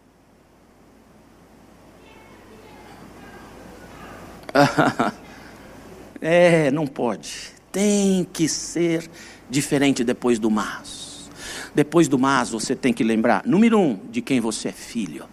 é, 6.22 6.72
não 6.72 6.88
pode. 6.88 7.54
Tem 7.72 8.26
que 8.32 8.48
ser 8.48 9.10
diferente 9.50 10.04
depois 10.04 10.39
do 10.39 10.50
mas. 10.50 11.30
Depois 11.74 12.08
do 12.08 12.18
mas, 12.18 12.50
você 12.50 12.76
tem 12.76 12.94
que 12.94 13.04
lembrar, 13.04 13.44
número 13.46 13.78
um, 13.78 14.00
de 14.10 14.22
quem 14.22 14.39
você 14.39 14.70
é 14.70 14.72
filho. 14.72 15.26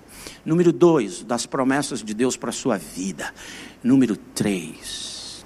Número 0.44 0.72
dois, 0.72 1.22
das 1.22 1.46
promessas 1.46 2.02
de 2.02 2.12
Deus 2.12 2.36
para 2.36 2.50
a 2.50 2.52
sua 2.52 2.76
vida. 2.76 3.32
Número 3.82 4.16
três, 4.16 5.44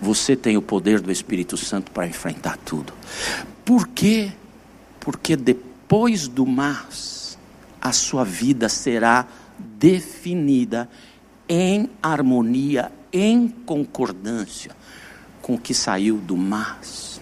você 0.00 0.34
tem 0.34 0.56
o 0.56 0.62
poder 0.62 1.00
do 1.00 1.12
Espírito 1.12 1.58
Santo 1.58 1.90
para 1.90 2.06
enfrentar 2.06 2.56
tudo. 2.56 2.92
Por 3.64 3.86
quê? 3.88 4.32
Porque 4.98 5.36
depois 5.36 6.26
do 6.26 6.46
mas, 6.46 7.38
a 7.80 7.92
sua 7.92 8.24
vida 8.24 8.68
será 8.68 9.26
definida 9.58 10.88
em 11.52 11.90
harmonia, 12.00 12.92
em 13.12 13.48
concordância 13.48 14.70
com 15.42 15.54
o 15.54 15.58
que 15.58 15.74
saiu 15.74 16.16
do 16.18 16.36
mas. 16.36 17.20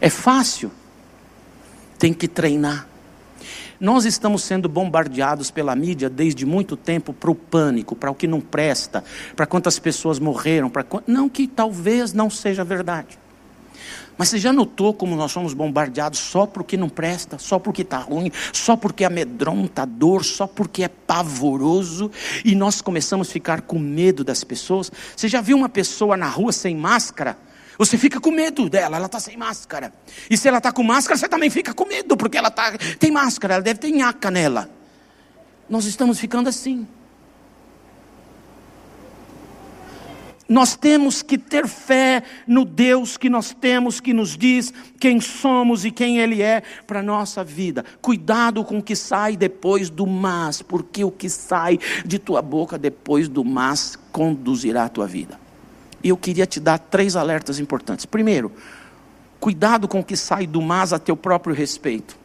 É 0.00 0.10
fácil, 0.10 0.72
tem 1.96 2.12
que 2.12 2.26
treinar. 2.26 2.88
Nós 3.78 4.04
estamos 4.04 4.42
sendo 4.42 4.68
bombardeados 4.68 5.48
pela 5.48 5.76
mídia 5.76 6.10
desde 6.10 6.44
muito 6.44 6.76
tempo 6.76 7.12
para 7.12 7.30
o 7.30 7.34
pânico, 7.36 7.94
para 7.94 8.10
o 8.10 8.14
que 8.16 8.26
não 8.26 8.40
presta, 8.40 9.04
para 9.36 9.46
quantas 9.46 9.78
pessoas 9.78 10.18
morreram, 10.18 10.68
para 10.68 10.84
não 11.06 11.28
que 11.28 11.46
talvez 11.46 12.12
não 12.12 12.28
seja 12.28 12.64
verdade. 12.64 13.18
Mas 14.16 14.28
você 14.28 14.38
já 14.38 14.52
notou 14.52 14.94
como 14.94 15.16
nós 15.16 15.32
somos 15.32 15.54
bombardeados 15.54 16.18
só 16.18 16.46
porque 16.46 16.76
não 16.76 16.88
presta, 16.88 17.38
só 17.38 17.58
porque 17.58 17.82
está 17.82 17.98
ruim, 17.98 18.30
só 18.52 18.76
porque 18.76 19.04
é 19.04 19.06
amedrontador, 19.06 20.24
só 20.24 20.46
porque 20.46 20.84
é 20.84 20.88
pavoroso 20.88 22.10
e 22.44 22.54
nós 22.54 22.80
começamos 22.80 23.28
a 23.28 23.32
ficar 23.32 23.62
com 23.62 23.78
medo 23.78 24.22
das 24.22 24.44
pessoas? 24.44 24.90
Você 25.16 25.28
já 25.28 25.40
viu 25.40 25.56
uma 25.56 25.68
pessoa 25.68 26.16
na 26.16 26.28
rua 26.28 26.52
sem 26.52 26.76
máscara? 26.76 27.36
Você 27.76 27.98
fica 27.98 28.20
com 28.20 28.30
medo 28.30 28.68
dela, 28.70 28.96
ela 28.96 29.06
está 29.06 29.18
sem 29.18 29.36
máscara. 29.36 29.92
E 30.30 30.36
se 30.36 30.46
ela 30.46 30.58
está 30.58 30.70
com 30.70 30.82
máscara, 30.82 31.18
você 31.18 31.28
também 31.28 31.50
fica 31.50 31.74
com 31.74 31.84
medo, 31.84 32.16
porque 32.16 32.38
ela 32.38 32.50
tá, 32.50 32.72
tem 32.98 33.10
máscara, 33.10 33.54
ela 33.54 33.62
deve 33.62 33.80
ter 33.80 33.90
nhaca 33.90 34.30
nela. 34.30 34.70
Nós 35.68 35.84
estamos 35.84 36.20
ficando 36.20 36.48
assim. 36.48 36.86
Nós 40.54 40.76
temos 40.76 41.20
que 41.20 41.36
ter 41.36 41.66
fé 41.66 42.22
no 42.46 42.64
Deus 42.64 43.16
que 43.16 43.28
nós 43.28 43.52
temos, 43.52 43.98
que 43.98 44.14
nos 44.14 44.38
diz 44.38 44.72
quem 45.00 45.20
somos 45.20 45.84
e 45.84 45.90
quem 45.90 46.20
Ele 46.20 46.42
é 46.42 46.62
para 46.86 47.00
a 47.00 47.02
nossa 47.02 47.42
vida. 47.42 47.84
Cuidado 48.00 48.62
com 48.62 48.78
o 48.78 48.82
que 48.82 48.94
sai 48.94 49.36
depois 49.36 49.90
do 49.90 50.06
mas, 50.06 50.62
porque 50.62 51.02
o 51.02 51.10
que 51.10 51.28
sai 51.28 51.80
de 52.06 52.20
tua 52.20 52.40
boca 52.40 52.78
depois 52.78 53.28
do 53.28 53.44
mas 53.44 53.98
conduzirá 54.12 54.84
a 54.84 54.88
tua 54.88 55.08
vida. 55.08 55.40
E 56.04 56.10
eu 56.10 56.16
queria 56.16 56.46
te 56.46 56.60
dar 56.60 56.78
três 56.78 57.16
alertas 57.16 57.58
importantes. 57.58 58.06
Primeiro, 58.06 58.52
cuidado 59.40 59.88
com 59.88 59.98
o 59.98 60.04
que 60.04 60.16
sai 60.16 60.46
do 60.46 60.62
mas 60.62 60.92
a 60.92 61.00
teu 61.00 61.16
próprio 61.16 61.52
respeito. 61.52 62.16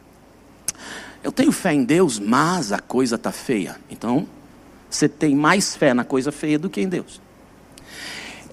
Eu 1.20 1.32
tenho 1.32 1.50
fé 1.50 1.74
em 1.74 1.82
Deus, 1.82 2.20
mas 2.20 2.70
a 2.70 2.78
coisa 2.78 3.16
está 3.16 3.32
feia. 3.32 3.74
Então, 3.90 4.24
você 4.88 5.08
tem 5.08 5.34
mais 5.34 5.74
fé 5.74 5.92
na 5.92 6.04
coisa 6.04 6.30
feia 6.30 6.60
do 6.60 6.70
que 6.70 6.80
em 6.80 6.88
Deus. 6.88 7.20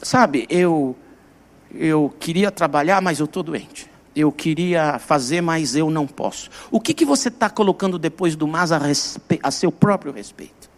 Sabe, 0.01 0.45
eu 0.49 0.95
eu 1.73 2.13
queria 2.19 2.49
trabalhar, 2.51 3.01
mas 3.01 3.19
eu 3.19 3.25
estou 3.25 3.43
doente. 3.43 3.89
Eu 4.15 4.31
queria 4.31 4.97
fazer, 4.97 5.41
mas 5.41 5.75
eu 5.75 5.89
não 5.89 6.07
posso. 6.07 6.49
O 6.71 6.79
que, 6.79 6.93
que 6.93 7.05
você 7.05 7.27
está 7.27 7.49
colocando 7.49 7.99
depois 7.99 8.36
do 8.36 8.47
mas 8.47 8.71
a, 8.71 8.77
respe... 8.77 9.39
a 9.43 9.51
seu 9.51 9.71
próprio 9.71 10.12
respeito? 10.12 10.69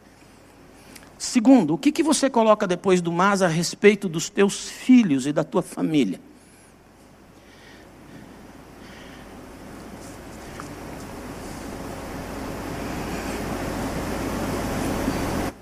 Segundo, 1.17 1.73
o 1.73 1.77
que, 1.77 1.91
que 1.91 2.03
você 2.03 2.29
coloca 2.29 2.65
depois 2.65 3.01
do 3.01 3.11
mas 3.11 3.41
a 3.41 3.47
respeito 3.47 4.09
dos 4.09 4.29
teus 4.29 4.69
filhos 4.69 5.25
e 5.25 5.33
da 5.33 5.43
tua 5.43 5.61
família? 5.61 6.19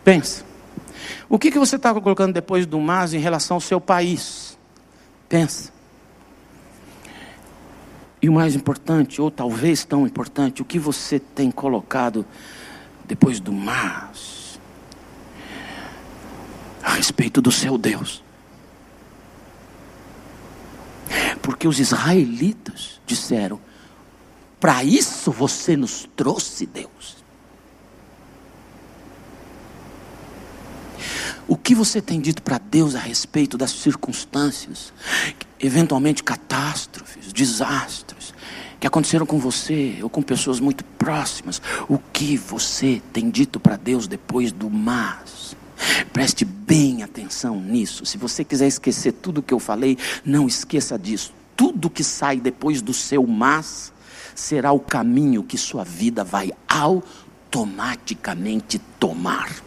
Pensa. 0.03 0.46
O 1.29 1.37
que, 1.37 1.51
que 1.51 1.59
você 1.59 1.75
está 1.75 1.93
colocando 1.93 2.33
depois 2.33 2.65
do 2.65 2.79
mas 2.79 3.13
em 3.13 3.19
relação 3.19 3.55
ao 3.55 3.61
seu 3.61 3.81
país? 3.81 4.57
Pensa. 5.27 5.73
E 8.21 8.29
o 8.29 8.33
mais 8.33 8.55
importante, 8.55 9.21
ou 9.21 9.29
talvez 9.29 9.83
tão 9.83 10.07
importante, 10.07 10.61
o 10.61 10.65
que 10.65 10.79
você 10.79 11.19
tem 11.19 11.51
colocado 11.51 12.25
depois 13.05 13.39
do 13.39 13.53
mas 13.53 14.59
a 16.81 16.91
respeito 16.93 17.41
do 17.41 17.51
seu 17.51 17.77
Deus? 17.77 18.23
Porque 21.41 21.67
os 21.67 21.79
israelitas 21.79 22.99
disseram: 23.05 23.59
para 24.59 24.83
isso 24.83 25.31
você 25.31 25.77
nos 25.77 26.09
trouxe, 26.15 26.65
Deus. 26.65 27.23
O 31.47 31.55
que 31.55 31.73
você 31.73 32.01
tem 32.01 32.19
dito 32.19 32.41
para 32.41 32.57
Deus 32.57 32.93
a 32.93 32.99
respeito 32.99 33.57
das 33.57 33.71
circunstâncias, 33.71 34.91
eventualmente 35.57 36.21
catástrofes, 36.21 37.31
desastres, 37.31 38.33
que 38.79 38.85
aconteceram 38.85 39.25
com 39.25 39.39
você 39.39 39.97
ou 40.03 40.09
com 40.09 40.21
pessoas 40.21 40.59
muito 40.59 40.83
próximas? 40.83 41.61
O 41.87 41.97
que 41.97 42.35
você 42.35 43.01
tem 43.13 43.29
dito 43.29 43.61
para 43.61 43.77
Deus 43.77 44.07
depois 44.07 44.51
do 44.51 44.69
mas? 44.69 45.55
Preste 46.11 46.43
bem 46.43 47.01
atenção 47.01 47.61
nisso. 47.61 48.05
Se 48.05 48.17
você 48.17 48.43
quiser 48.43 48.67
esquecer 48.67 49.13
tudo 49.13 49.37
o 49.37 49.43
que 49.43 49.53
eu 49.53 49.59
falei, 49.59 49.97
não 50.25 50.47
esqueça 50.47 50.99
disso. 50.99 51.33
Tudo 51.55 51.89
que 51.89 52.03
sai 52.03 52.41
depois 52.41 52.81
do 52.81 52.93
seu 52.93 53.25
mas 53.25 53.93
será 54.35 54.73
o 54.73 54.81
caminho 54.81 55.43
que 55.43 55.57
sua 55.57 55.85
vida 55.85 56.25
vai 56.25 56.51
automaticamente 56.67 58.79
tomar. 58.99 59.66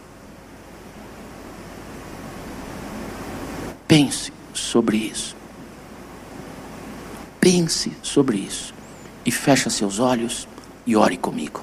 Pense 3.91 4.31
sobre 4.53 4.95
isso. 4.95 5.35
Pense 7.41 7.91
sobre 8.01 8.37
isso. 8.37 8.73
E 9.25 9.31
feche 9.31 9.69
seus 9.69 9.99
olhos 9.99 10.47
e 10.87 10.95
ore 10.95 11.17
comigo. 11.17 11.61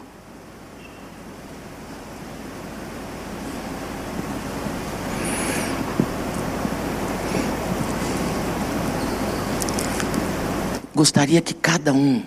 Gostaria 10.94 11.40
que 11.40 11.54
cada 11.54 11.94
um 11.94 12.22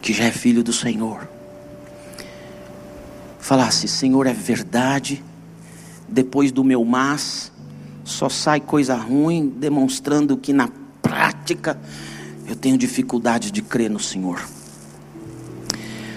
que 0.00 0.12
já 0.12 0.26
é 0.26 0.30
filho 0.30 0.62
do 0.62 0.72
Senhor 0.72 1.28
falasse: 3.40 3.88
Senhor, 3.88 4.28
é 4.28 4.32
verdade, 4.32 5.24
depois 6.08 6.52
do 6.52 6.62
meu 6.62 6.84
mas 6.84 7.50
só 8.04 8.28
sai 8.28 8.60
coisa 8.60 8.94
ruim, 8.94 9.48
demonstrando 9.48 10.36
que 10.36 10.52
na 10.52 10.68
prática 11.00 11.78
eu 12.46 12.56
tenho 12.56 12.76
dificuldade 12.76 13.50
de 13.50 13.62
crer 13.62 13.90
no 13.90 14.00
Senhor. 14.00 14.42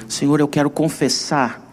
Senhor, 0.07 0.39
eu 0.39 0.47
quero 0.47 0.69
confessar 0.69 1.65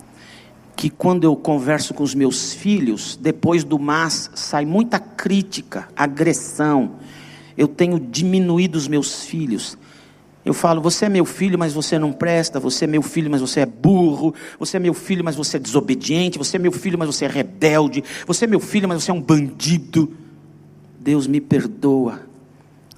que 0.75 0.91
quando 0.91 1.25
eu 1.25 1.37
converso 1.37 1.95
com 1.95 2.03
os 2.03 2.15
meus 2.15 2.53
filhos, 2.53 3.19
depois 3.21 3.63
do 3.63 3.79
mas 3.79 4.31
sai 4.35 4.65
muita 4.65 4.99
crítica, 4.99 5.89
agressão. 5.95 6.97
Eu 7.57 7.69
tenho 7.69 8.01
diminuído 8.01 8.77
os 8.77 8.89
meus 8.89 9.25
filhos. 9.25 9.79
Eu 10.45 10.53
falo, 10.53 10.81
você 10.81 11.05
é 11.05 11.09
meu 11.09 11.25
filho, 11.25 11.57
mas 11.59 11.73
você 11.73 11.99
não 11.99 12.13
presta. 12.13 12.59
Você 12.59 12.85
é 12.85 12.89
meu 12.89 13.03
filho, 13.03 13.31
mas 13.31 13.41
você 13.41 13.61
é 13.61 13.67
burro. 13.67 14.35
Você 14.59 14.77
é 14.77 14.81
meu 14.81 14.93
filho, 14.93 15.25
mas 15.25 15.37
você 15.37 15.57
é 15.57 15.61
desobediente. 15.61 16.37
Você 16.37 16.57
é 16.57 16.59
meu 16.59 16.73
filho, 16.73 16.99
mas 16.99 17.07
você 17.07 17.27
é 17.27 17.29
rebelde. 17.29 18.03
Você 18.27 18.45
é 18.45 18.49
meu 18.49 18.59
filho, 18.59 18.89
mas 18.89 19.03
você 19.03 19.11
é 19.13 19.15
um 19.15 19.21
bandido. 19.21 20.13
Deus 20.99 21.29
me 21.29 21.41
perdoa. 21.41 22.23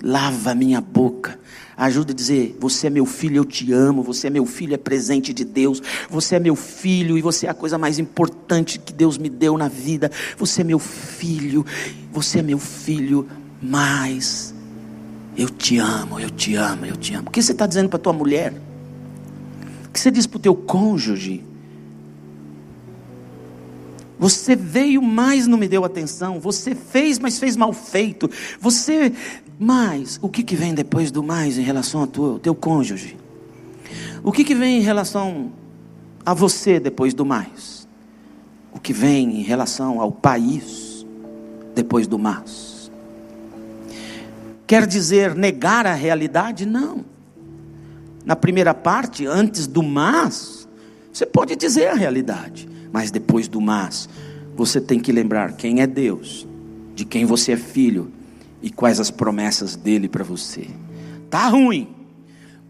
Lava 0.03 0.55
minha 0.55 0.81
boca. 0.81 1.39
Ajuda 1.77 2.13
a 2.13 2.15
dizer: 2.15 2.57
Você 2.61 2.87
é 2.87 2.91
meu 2.91 3.05
filho, 3.05 3.37
eu 3.37 3.45
te 3.45 3.73
amo. 3.73 4.03
Você 4.03 4.29
é 4.29 4.31
meu 4.31 4.47
filho, 4.47 4.75
é 4.75 4.79
presente 4.79 5.35
de 5.35 5.45
Deus. 5.45 5.83
Você 6.09 6.37
é 6.37 6.41
meu 6.41 6.57
filho 6.57 7.19
e 7.19 7.23
você 7.23 7.47
é 7.47 7.51
a 7.51 7.55
coisa 7.55 7.77
mais 7.77 7.99
importante 7.99 8.79
que 8.79 8.93
Deus 8.93 9.19
me 9.19 9.29
deu 9.29 9.59
na 9.59 9.69
vida. 9.69 10.11
Você 10.39 10.63
é 10.63 10.65
meu 10.65 10.79
filho. 10.79 11.65
Você 12.11 12.39
é 12.39 12.43
meu 12.43 12.59
filho, 12.59 13.27
mas 13.61 14.54
eu 15.37 15.49
te 15.49 15.79
amo, 15.79 16.21
eu 16.21 16.31
te 16.31 16.55
amo, 16.55 16.87
eu 16.87 16.97
te 16.97 17.15
amo. 17.15 17.29
O 17.29 17.31
que 17.31 17.43
você 17.43 17.53
está 17.53 17.67
dizendo 17.67 17.89
para 17.89 17.99
tua 17.99 18.13
mulher? 18.13 18.53
O 19.87 19.89
que 19.91 19.99
você 19.99 20.11
diz 20.11 20.27
para 20.27 20.37
o 20.37 20.41
teu 20.41 20.55
cônjuge? 20.55 21.45
Você 24.19 24.55
veio, 24.55 25.03
mas 25.03 25.47
não 25.47 25.59
me 25.59 25.67
deu 25.67 25.85
atenção. 25.85 26.39
Você 26.39 26.75
fez, 26.75 27.19
mas 27.19 27.39
fez 27.39 27.57
mal 27.57 27.73
feito. 27.73 28.31
Você, 28.61 29.13
mas, 29.59 30.19
o 30.23 30.29
que, 30.29 30.43
que 30.43 30.55
vem 30.55 30.73
depois 30.73 31.11
do 31.11 31.23
mais 31.23 31.59
em 31.59 31.63
relação 31.63 32.03
ao 32.03 32.07
teu, 32.07 32.39
teu 32.39 32.55
cônjuge? 32.55 33.17
O 34.23 34.33
que, 34.33 34.45
que 34.45 34.55
vem 34.55 34.79
em 34.79 34.83
relação 34.83 35.53
a 36.25 36.33
você 36.33 36.79
depois 36.79 37.13
do 37.13 37.25
mais? 37.25 37.87
O 38.73 38.81
que 38.81 38.93
vem 38.93 39.41
em 39.41 39.43
relação 39.43 40.01
ao 40.01 40.11
país 40.11 41.05
depois 41.75 42.07
do 42.07 42.19
mais? 42.19 42.74
Quer 44.67 44.87
dizer 44.87 45.35
negar 45.35 45.87
a 45.87 45.95
realidade? 45.95 46.65
Não. 46.65 47.05
Na 48.25 48.35
primeira 48.35 48.73
parte, 48.73 49.27
antes 49.27 49.67
do 49.67 49.83
mas, 49.83 50.67
você 51.13 51.27
pode 51.27 51.55
dizer 51.57 51.89
a 51.89 51.95
realidade. 51.95 52.69
Mas 52.91 53.11
depois 53.11 53.49
do 53.49 53.61
mas, 53.61 54.09
você 54.57 54.81
tem 54.81 55.01
que 55.01 55.13
lembrar 55.13 55.53
quem 55.55 55.81
é 55.81 55.87
Deus, 55.87 56.47
de 56.95 57.05
quem 57.05 57.25
você 57.25 57.53
é 57.53 57.57
filho 57.57 58.11
e 58.63 58.71
quais 58.71 59.01
as 59.01 59.11
promessas 59.11 59.77
dele 59.77 60.09
para 60.09 60.25
você. 60.25 60.69
Tá 61.29 61.49
ruim, 61.49 61.89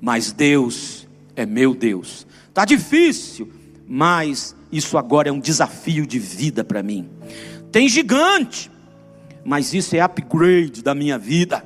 mas 0.00 0.33
Deus 0.33 1.07
é 1.37 1.44
meu 1.44 1.74
Deus. 1.74 2.26
Tá 2.52 2.64
difícil, 2.64 3.52
mas 3.87 4.57
isso 4.72 4.96
agora 4.96 5.28
é 5.28 5.33
um 5.33 5.38
desafio 5.38 6.07
de 6.07 6.18
vida 6.18 6.64
para 6.64 6.83
mim. 6.83 7.09
Tem 7.70 7.88
gigante, 7.88 8.70
mas 9.44 9.74
isso 9.74 9.94
é 9.94 10.00
upgrade 10.00 10.83
da 10.83 10.94
minha 10.94 11.18
vida. 11.18 11.62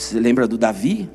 Você 0.00 0.18
lembra 0.18 0.48
do 0.48 0.56
Davi? 0.56 1.10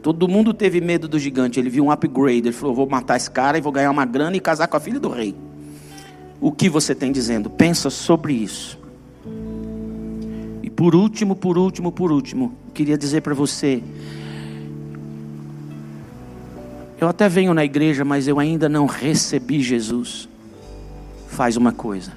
Todo 0.00 0.26
mundo 0.26 0.54
teve 0.54 0.80
medo 0.80 1.06
do 1.06 1.18
gigante. 1.18 1.60
Ele 1.60 1.68
viu 1.68 1.84
um 1.84 1.90
upgrade. 1.90 2.48
Ele 2.48 2.52
falou: 2.52 2.74
Vou 2.74 2.88
matar 2.88 3.16
esse 3.16 3.30
cara 3.30 3.58
e 3.58 3.60
vou 3.60 3.70
ganhar 3.70 3.90
uma 3.90 4.06
grana 4.06 4.34
e 4.34 4.40
casar 4.40 4.68
com 4.68 4.76
a 4.76 4.80
filha 4.80 4.98
do 4.98 5.10
rei. 5.10 5.34
O 6.40 6.50
que 6.50 6.66
você 6.70 6.94
tem 6.94 7.12
dizendo? 7.12 7.50
Pensa 7.50 7.90
sobre 7.90 8.32
isso. 8.32 8.78
E 10.62 10.70
por 10.70 10.94
último, 10.94 11.36
por 11.36 11.58
último, 11.58 11.92
por 11.92 12.10
último, 12.10 12.54
queria 12.72 12.96
dizer 12.96 13.20
para 13.20 13.34
você. 13.34 13.82
Eu 16.98 17.06
até 17.06 17.28
venho 17.28 17.52
na 17.52 17.66
igreja, 17.66 18.02
mas 18.02 18.26
eu 18.26 18.38
ainda 18.38 18.66
não 18.66 18.86
recebi 18.86 19.60
Jesus. 19.60 20.26
Faz 21.28 21.58
uma 21.58 21.70
coisa. 21.70 22.12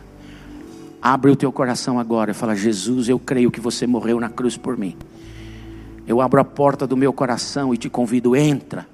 Abre 1.02 1.30
o 1.30 1.36
teu 1.36 1.52
coração 1.52 2.00
agora 2.00 2.32
e 2.32 2.34
fala: 2.34 2.56
Jesus, 2.56 3.10
eu 3.10 3.20
creio 3.20 3.52
que 3.52 3.60
você 3.60 3.86
morreu 3.86 4.18
na 4.18 4.30
cruz 4.30 4.56
por 4.56 4.78
mim. 4.78 4.96
Eu 6.08 6.22
abro 6.22 6.40
a 6.40 6.46
porta 6.46 6.86
do 6.86 6.96
meu 6.96 7.12
coração 7.12 7.74
e 7.74 7.78
te 7.78 7.90
convido, 7.90 8.36
entra. 8.36 8.88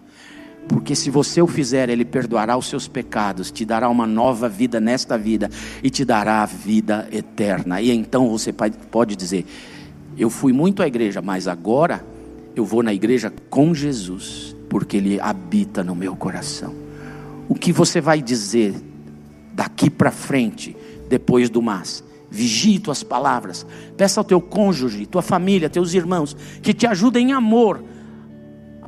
Porque 0.67 0.95
se 0.95 1.09
você 1.09 1.41
o 1.41 1.47
fizer, 1.47 1.89
Ele 1.89 2.05
perdoará 2.05 2.55
os 2.55 2.67
seus 2.67 2.87
pecados, 2.87 3.51
te 3.51 3.65
dará 3.65 3.89
uma 3.89 4.07
nova 4.07 4.47
vida 4.47 4.79
nesta 4.79 5.17
vida 5.17 5.49
e 5.83 5.89
te 5.89 6.05
dará 6.05 6.43
a 6.43 6.45
vida 6.45 7.07
eterna. 7.11 7.81
E 7.81 7.91
então 7.91 8.29
você 8.29 8.53
pode 8.53 9.15
dizer: 9.15 9.45
Eu 10.17 10.29
fui 10.29 10.53
muito 10.53 10.81
à 10.81 10.87
igreja, 10.87 11.21
mas 11.21 11.47
agora 11.47 12.05
eu 12.55 12.63
vou 12.63 12.83
na 12.83 12.93
igreja 12.93 13.33
com 13.49 13.73
Jesus, 13.73 14.55
porque 14.69 14.97
Ele 14.97 15.19
habita 15.19 15.83
no 15.83 15.95
meu 15.95 16.15
coração. 16.15 16.73
O 17.49 17.55
que 17.55 17.73
você 17.73 17.99
vai 17.99 18.21
dizer 18.21 18.73
daqui 19.53 19.89
para 19.89 20.11
frente, 20.11 20.75
depois 21.09 21.49
do 21.49 21.61
mas? 21.61 22.03
Vigie 22.31 22.79
tuas 22.79 23.03
palavras. 23.03 23.65
Peça 23.97 24.21
ao 24.21 24.23
teu 24.23 24.39
cônjuge, 24.41 25.05
tua 25.05 25.21
família, 25.21 25.69
teus 25.69 25.93
irmãos, 25.93 26.35
que 26.61 26.73
te 26.73 26.87
ajudem 26.87 27.29
em 27.29 27.33
amor 27.33 27.83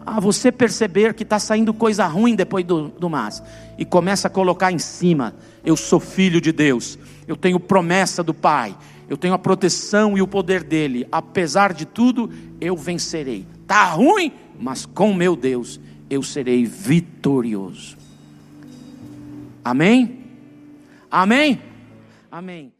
a 0.05 0.19
você 0.19 0.51
perceber 0.51 1.13
que 1.13 1.23
está 1.23 1.39
saindo 1.39 1.73
coisa 1.73 2.05
ruim 2.05 2.35
depois 2.35 2.65
do, 2.65 2.87
do 2.89 3.09
mas. 3.09 3.43
E 3.77 3.85
começa 3.85 4.27
a 4.27 4.31
colocar 4.31 4.71
em 4.71 4.79
cima: 4.79 5.35
eu 5.65 5.75
sou 5.75 5.99
filho 5.99 6.39
de 6.39 6.51
Deus, 6.51 6.97
eu 7.27 7.35
tenho 7.35 7.59
promessa 7.59 8.23
do 8.23 8.33
Pai, 8.33 8.75
eu 9.09 9.17
tenho 9.17 9.33
a 9.33 9.39
proteção 9.39 10.17
e 10.17 10.21
o 10.21 10.27
poder 10.27 10.63
dele. 10.63 11.07
Apesar 11.11 11.73
de 11.73 11.85
tudo, 11.85 12.29
eu 12.59 12.75
vencerei. 12.75 13.45
Está 13.61 13.85
ruim, 13.85 14.31
mas 14.59 14.85
com 14.85 15.13
meu 15.13 15.35
Deus 15.35 15.79
eu 16.09 16.21
serei 16.21 16.65
vitorioso. 16.65 17.97
Amém? 19.63 20.19
Amém? 21.09 21.61
Amém. 22.31 22.72